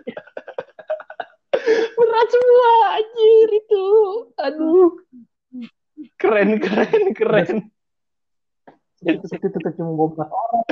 [1.99, 3.87] Berat semua anjir itu.
[4.39, 4.91] Aduh.
[6.21, 7.49] Keren keren keren.
[9.01, 10.65] Itu itu cuma gue empat orang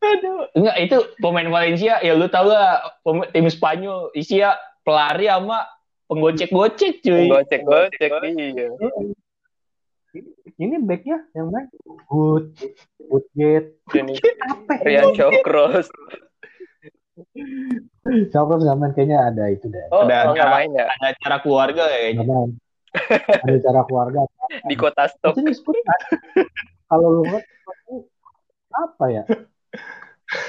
[0.00, 0.48] Aduh.
[0.56, 2.96] Enggak itu pemain Valencia ya lu tau lah
[3.30, 5.68] tim Spanyol isinya pelari sama
[6.08, 7.28] penggocek-gocek cuy.
[7.28, 8.72] Gocek-gocek iya.
[10.56, 11.68] ini backnya yang main
[12.08, 12.56] Wood
[13.12, 15.04] Woodgate Danny apa ya?
[15.04, 15.92] Rian Shawcross.
[18.32, 20.84] siapa nggak main kayaknya ada itu deh Oh, Ada oh nggak acara- main ya?
[20.88, 22.24] Ada acara keluarga kayaknya.
[23.44, 24.20] ada cara keluarga
[24.64, 25.36] Di kota Stock.
[26.90, 27.94] Itu kalau lu ngeliat itu
[28.74, 29.22] apa ya?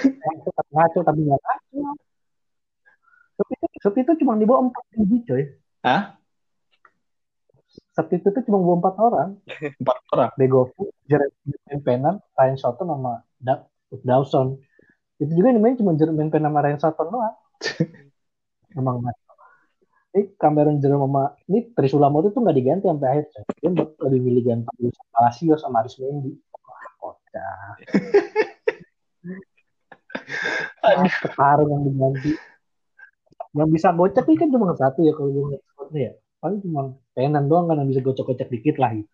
[0.01, 1.79] Ngaco tapi ngaco tapi nggak ngaco.
[3.81, 5.43] Substitut itu cuma di bawah empat biji coy.
[5.85, 6.17] Hah?
[7.93, 9.29] Substitut itu cuma bawa empat orang.
[9.81, 10.29] Empat orang.
[10.37, 13.65] Begovu, Jeremy Penan, Ryan Sutton sama Da-
[14.01, 14.57] Dawson.
[15.21, 17.35] Itu juga main cuma Jeremy Penan sama Ryan Sutton doang.
[18.77, 19.20] Emang ngaco.
[20.11, 23.25] Ini Cameron Jerome sama ini Trisula Moto tuh nggak diganti sampai akhir.
[23.31, 23.71] Dia
[24.07, 26.35] lebih milih ganti Palacio sama Aris Mendy.
[26.51, 27.75] Wah, kocak.
[31.23, 32.31] sekarang yang diganti
[33.55, 37.51] yang bisa gocek ini kan cuma satu ya kalau gue ngeliat ya paling cuma penan
[37.51, 39.11] doang kan yang bisa gocek-gocek dikit lah gitu.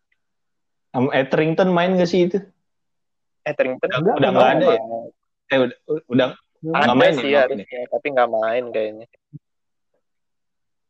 [0.93, 2.39] Am Etherington main gak sih itu?
[3.43, 4.81] Etherington Enggak, udah nggak ada ya?
[5.51, 5.77] Eh udah
[6.09, 6.27] udah
[6.57, 9.05] Nggak main ya, sih nggak harusnya tapi nggak main kayaknya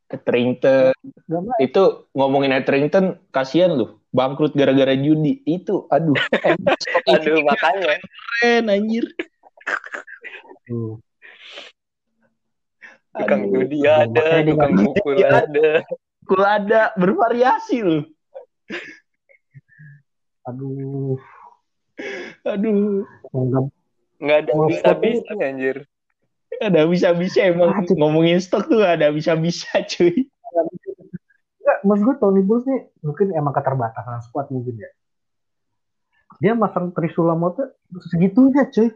[0.07, 0.95] Etherington
[1.27, 1.59] Nggak main.
[1.59, 1.83] itu
[2.15, 3.99] ngomongin Etherington kasihan lu.
[4.15, 5.43] Bangkrut gara-gara judi.
[5.43, 6.15] Itu aduh.
[7.11, 7.99] Aduh makanya.
[8.39, 9.05] Keren anjir.
[13.11, 15.43] Tukang judi ada tukang pukul Iya.
[15.43, 15.69] ada.
[16.23, 16.81] Kul ada.
[16.95, 17.99] Bervariasi lu.
[20.47, 21.19] Aduh.
[22.47, 23.03] aduh.
[24.17, 25.77] Nggak ada habis-habisnya anjir
[26.57, 30.25] ada bisa-bisa emang Ah, ngomongin stok tuh ada bisa-bisa cuy
[31.67, 34.87] Enggak, maksud gue Tony Bulls nih mungkin emang keterbatasan squad mungkin ya.
[36.39, 37.75] Dia masang Trisula Moto
[38.07, 38.95] segitunya cuy.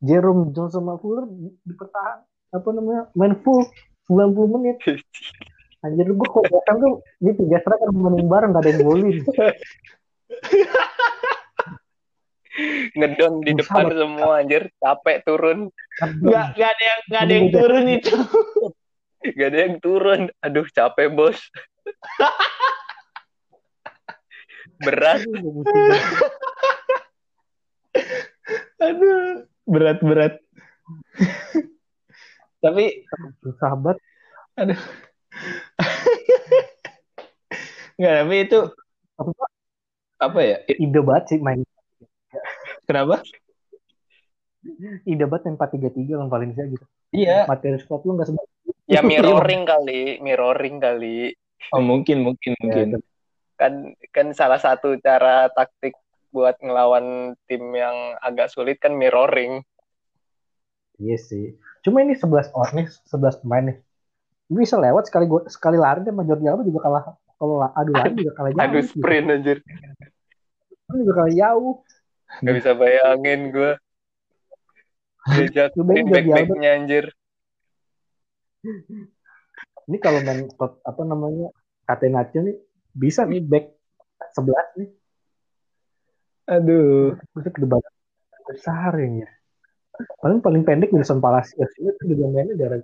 [0.00, 3.60] Jerome Johnson sama Fuller di, di pertahan apa namanya main full
[4.08, 4.76] 90 menit.
[5.84, 9.20] Anjir gue kok datang tuh ini tiga striker main bareng gak ada yang golin.
[12.96, 14.72] ngedon di depan semua anjir.
[14.80, 15.68] Capek turun.
[16.00, 18.14] Nggak nggak ada yang nggak ada yang turun itu.
[19.26, 20.20] Gak ada yang turun.
[20.38, 21.38] Aduh capek bos.
[24.82, 25.20] Berat.
[28.78, 29.46] Aduh.
[29.66, 30.34] Berat berat.
[32.62, 33.02] Tapi
[33.42, 33.98] Susah banget.
[37.96, 38.60] nggak tapi itu
[39.16, 39.44] Apa?
[40.22, 40.56] Apa ya?
[40.70, 41.66] Ide banget sih main
[42.86, 43.22] kenapa
[45.06, 46.84] ide banget main 4-3-3 lawan Valencia gitu.
[47.14, 48.50] iya Materi squad lu gak sebanyak
[48.90, 51.34] ya mirroring kali mirroring kali
[51.74, 52.88] oh, mungkin mungkin Ya, mungkin
[53.56, 53.72] kan
[54.12, 55.94] kan salah satu cara taktik
[56.34, 59.62] buat ngelawan tim yang agak sulit kan mirroring
[60.96, 61.52] Iya sih.
[61.84, 63.76] Cuma ini 11 orang nih, 11 pemain nih.
[64.48, 67.04] Bisa lewat sekali gua, sekali lari sama Jordi Alba juga kalah.
[67.36, 68.64] Kalau la- adu lari juga kalah jauh.
[68.64, 68.90] aduh gitu.
[68.96, 69.58] sprint anjir
[70.72, 71.84] Sprint juga kalah jauh.
[72.38, 73.72] Gak bisa bayangin gue
[75.28, 76.46] diajak Lu bayangin back Jordi Alba.
[76.46, 77.04] backnya anjir
[79.86, 82.56] Ini kalau main tot- apa namanya Catenaccio nih
[82.90, 83.70] bisa nih back
[84.34, 84.90] 11 nih.
[86.46, 87.82] aduh Bisa kedebat
[88.44, 89.30] besar ya.
[90.18, 92.82] Paling paling pendek Wilson Palacios itu juga mainnya darah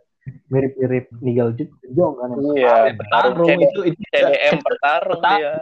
[0.48, 1.50] mirip-mirip Nigel
[1.90, 2.30] Jong kan.
[2.54, 5.42] iya bertarung itu itu CDM bertarung Bertarung.
[5.42, 5.52] dia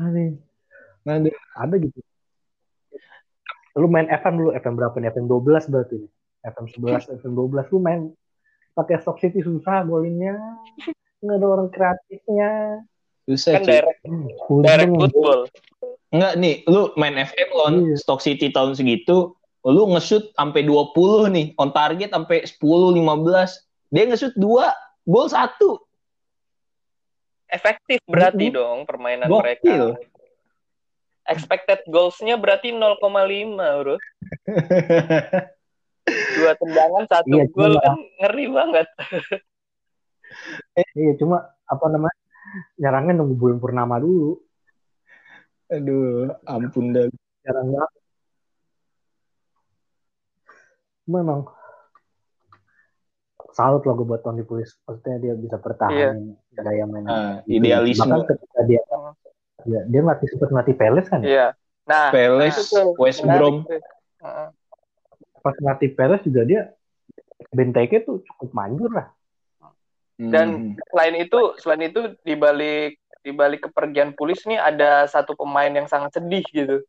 [0.00, 0.32] Aduh.
[1.04, 1.32] Aduh.
[1.56, 2.00] ada gitu.
[3.78, 5.08] Lu main FM dulu, FM berapa nih?
[5.14, 6.10] FM 12 berarti nih.
[6.40, 8.00] FM 11, FM 12 lu main
[8.72, 10.34] pakai Stock City susah golinnya.
[11.22, 12.50] Nggak ada orang kreatifnya.
[13.28, 14.26] susah kan direct Hmm,
[14.64, 15.40] direct football
[16.10, 17.96] Enggak nih, lu main FM lawan Iya.
[18.02, 23.94] Stock City tahun segitu, lu nge-shoot sampai 20 nih, on target sampai 10 15.
[23.94, 24.66] Dia nge-shoot 2,
[25.06, 25.78] gol 1.
[27.50, 28.54] Efektif berarti Mhm.
[28.54, 29.42] dong permainan Gokil.
[29.42, 29.74] mereka
[31.26, 32.98] expected goals-nya berarti 0,5
[33.76, 33.96] bro
[36.40, 38.86] dua tendangan satu Iya, gol cuma- kan ngeri banget
[40.94, 42.18] Iya, cuma apa namanya?
[42.78, 44.38] Nyarangnya nunggu bulan purnama dulu.
[45.66, 47.10] Aduh, ampun dah.
[47.42, 47.92] Jarang banget.
[51.04, 51.40] Memang
[53.52, 54.76] salut loh gue buat Tony Pulis.
[54.86, 57.04] Maksudnya dia bisa pertahanin gaya main.
[57.04, 58.06] Nah, idealisme.
[58.06, 58.80] Bahkan ketika dia
[59.64, 61.28] dia, dia ngelatih sempat ngelatih Peles kan ya?
[61.28, 61.46] iya
[61.84, 63.66] nah Peles, tuh, West Brom.
[63.66, 64.48] Heeh.
[65.40, 66.60] Pas ngelatih Peles juga dia
[67.50, 69.08] Benteke tuh cukup manjur lah.
[70.20, 75.72] Dan selain itu, selain itu di balik di balik kepergian Pulis nih ada satu pemain
[75.72, 76.84] yang sangat sedih gitu.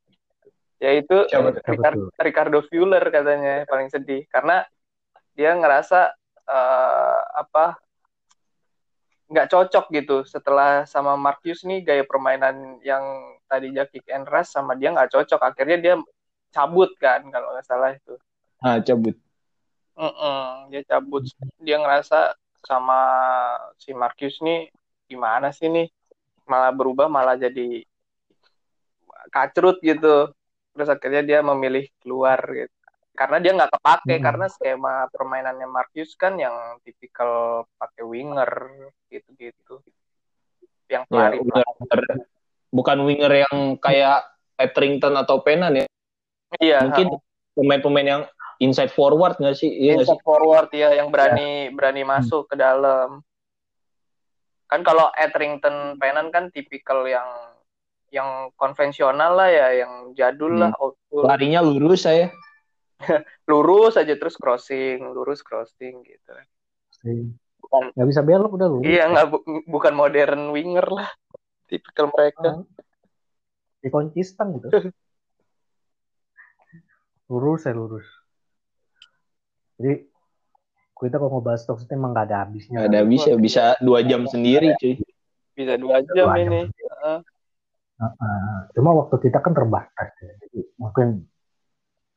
[0.84, 1.64] Yaitu Siapa tuh?
[1.64, 4.68] Ricardo, Ricardo Fuller katanya paling sedih karena
[5.34, 6.12] dia ngerasa
[6.52, 7.80] eh, apa
[9.32, 10.18] nggak cocok gitu.
[10.28, 13.04] Setelah sama Marcus nih gaya permainan yang
[13.48, 15.40] tadinya kick and rush sama dia nggak cocok.
[15.40, 15.96] Akhirnya dia
[16.52, 18.20] cabut kan kalau nggak salah itu.
[18.60, 19.16] Ah, cabut.
[19.96, 21.24] Mm-mm, dia cabut.
[21.64, 23.00] Dia ngerasa sama
[23.80, 24.68] si Marcus nih
[25.08, 25.88] gimana sih nih?
[26.46, 27.88] Malah berubah malah jadi
[29.32, 30.28] kacrut gitu.
[30.72, 32.81] Terus akhirnya dia memilih keluar gitu
[33.12, 34.24] karena dia nggak kepake Hmm.
[34.24, 38.50] karena skema permainannya Marcus kan yang tipikal pakai winger
[39.12, 39.84] gitu-gitu
[40.88, 41.64] yang Ya, pelari winger,
[42.72, 45.86] bukan winger yang kayak Etherington atau Penan ya.
[46.60, 47.08] iya Mungkin
[47.56, 48.24] pemain-pemain yang
[48.60, 49.72] inside forward nggak sih?
[49.72, 50.16] Iya nggak sih?
[50.16, 53.24] inside forward ya yang berani berani masuk ke dalam
[54.72, 57.28] kan kalau Etherington Penan kan tipikal yang
[58.12, 60.68] yang konvensional lah ya, yang jadul Hmm.
[60.68, 60.96] lah, old.
[61.12, 62.28] Larinya lurus saya.
[63.50, 66.32] Lurus aja terus crossing, lurus crossing gitu.
[67.62, 71.10] Bukan nggak bisa belok udah lu iya nggak bu- bukan modern winger lah.
[71.70, 72.62] Tipikal mereka.
[73.82, 74.70] di konsisten gitu
[77.34, 78.06] lurus ya lurus
[79.82, 80.06] jadi
[81.02, 84.78] kita kalau ngebahas City emang gak ada habisnya Nggak ada bisa, bisa dua jam sendiri
[84.78, 85.02] cuy.
[85.58, 86.46] Bisa dua jam Dua jam.
[86.46, 86.62] ini.
[86.70, 87.18] Heeh.
[87.98, 88.58] Heeh.
[88.78, 90.32] cuma waktu kita kan terbatas ya.
[90.46, 91.26] jadi mungkin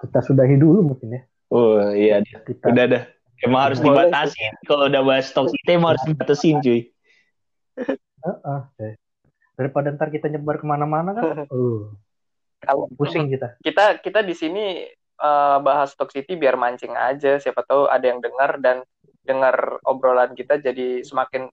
[0.09, 1.22] kita sudahi dulu mungkin ya.
[1.52, 3.05] Oh iya, kita udah dah.
[3.44, 4.09] Emang harus Boleh.
[4.09, 4.52] dibatasin.
[4.64, 6.80] Kalau udah bahas City emang harus dibatasin cuy.
[8.24, 8.94] Heeh, deh.
[9.55, 11.46] daripada ntar kita nyebar ke mana-mana kan?
[11.46, 11.94] Uh,
[12.66, 13.55] Kalau pusing kita.
[13.61, 14.88] Kita kita di sini
[15.20, 17.36] eh, bahas Stock City biar mancing aja.
[17.36, 18.82] Siapa tahu ada yang dengar dan
[19.22, 21.52] dengar obrolan kita jadi semakin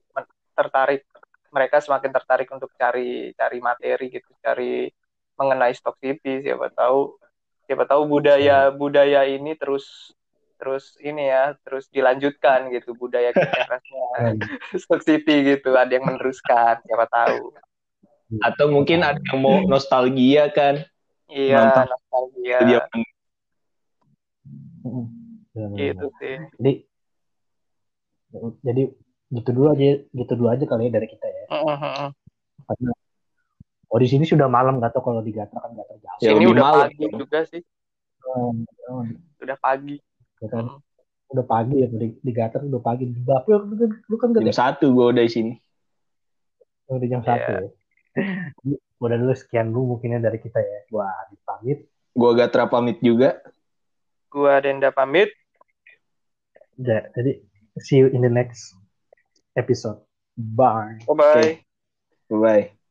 [0.56, 1.04] tertarik.
[1.52, 4.88] Mereka semakin tertarik untuk cari cari materi gitu cari
[5.36, 7.21] mengenai Stock City siapa tahu
[7.64, 10.12] siapa tahu budaya budaya ini terus
[10.56, 14.38] terus ini ya terus dilanjutkan gitu budaya kerasnya
[14.78, 17.50] Stock City gitu ada yang meneruskan siapa tahu
[18.40, 20.80] Atau mungkin ada yang mau nostalgia kan.
[21.28, 21.92] iya Mantap.
[21.92, 22.80] nostalgia Dia.
[25.52, 25.76] Benar-benar.
[25.76, 26.72] gitu sih jadi
[28.64, 28.82] jadi
[29.32, 32.08] gitu dulu aja gitu dulu aja kali ya dari kita ya Heeh.
[32.64, 32.91] karena
[33.92, 36.20] oh di sini sudah malam gak tau kalau di Gatra kan gak terjauh.
[36.24, 36.80] Ya, lebih udah malam.
[36.88, 37.20] pagi dong.
[37.20, 37.62] juga sih.
[38.24, 38.64] Hmm,
[39.36, 39.96] udah pagi.
[40.40, 40.64] Ya kan?
[41.32, 43.04] udah pagi ya di, di Gatra udah pagi.
[43.08, 45.52] Di Bapil lu, kan- lu kan jam gak satu gue udah di sini.
[46.88, 47.60] udah jam satu ya?
[48.60, 50.78] Jadi, udah dulu sekian dulu mungkinnya dari kita ya.
[50.88, 51.78] Gua Adit pamit.
[52.12, 53.40] Gue Gatra pamit juga.
[54.32, 55.28] gua Denda pamit.
[56.80, 57.44] Ja- jadi
[57.80, 58.72] see you in the next
[59.56, 60.00] episode.
[60.36, 61.00] Bye.
[61.04, 61.52] Bye bye
[62.32, 62.81] Bye.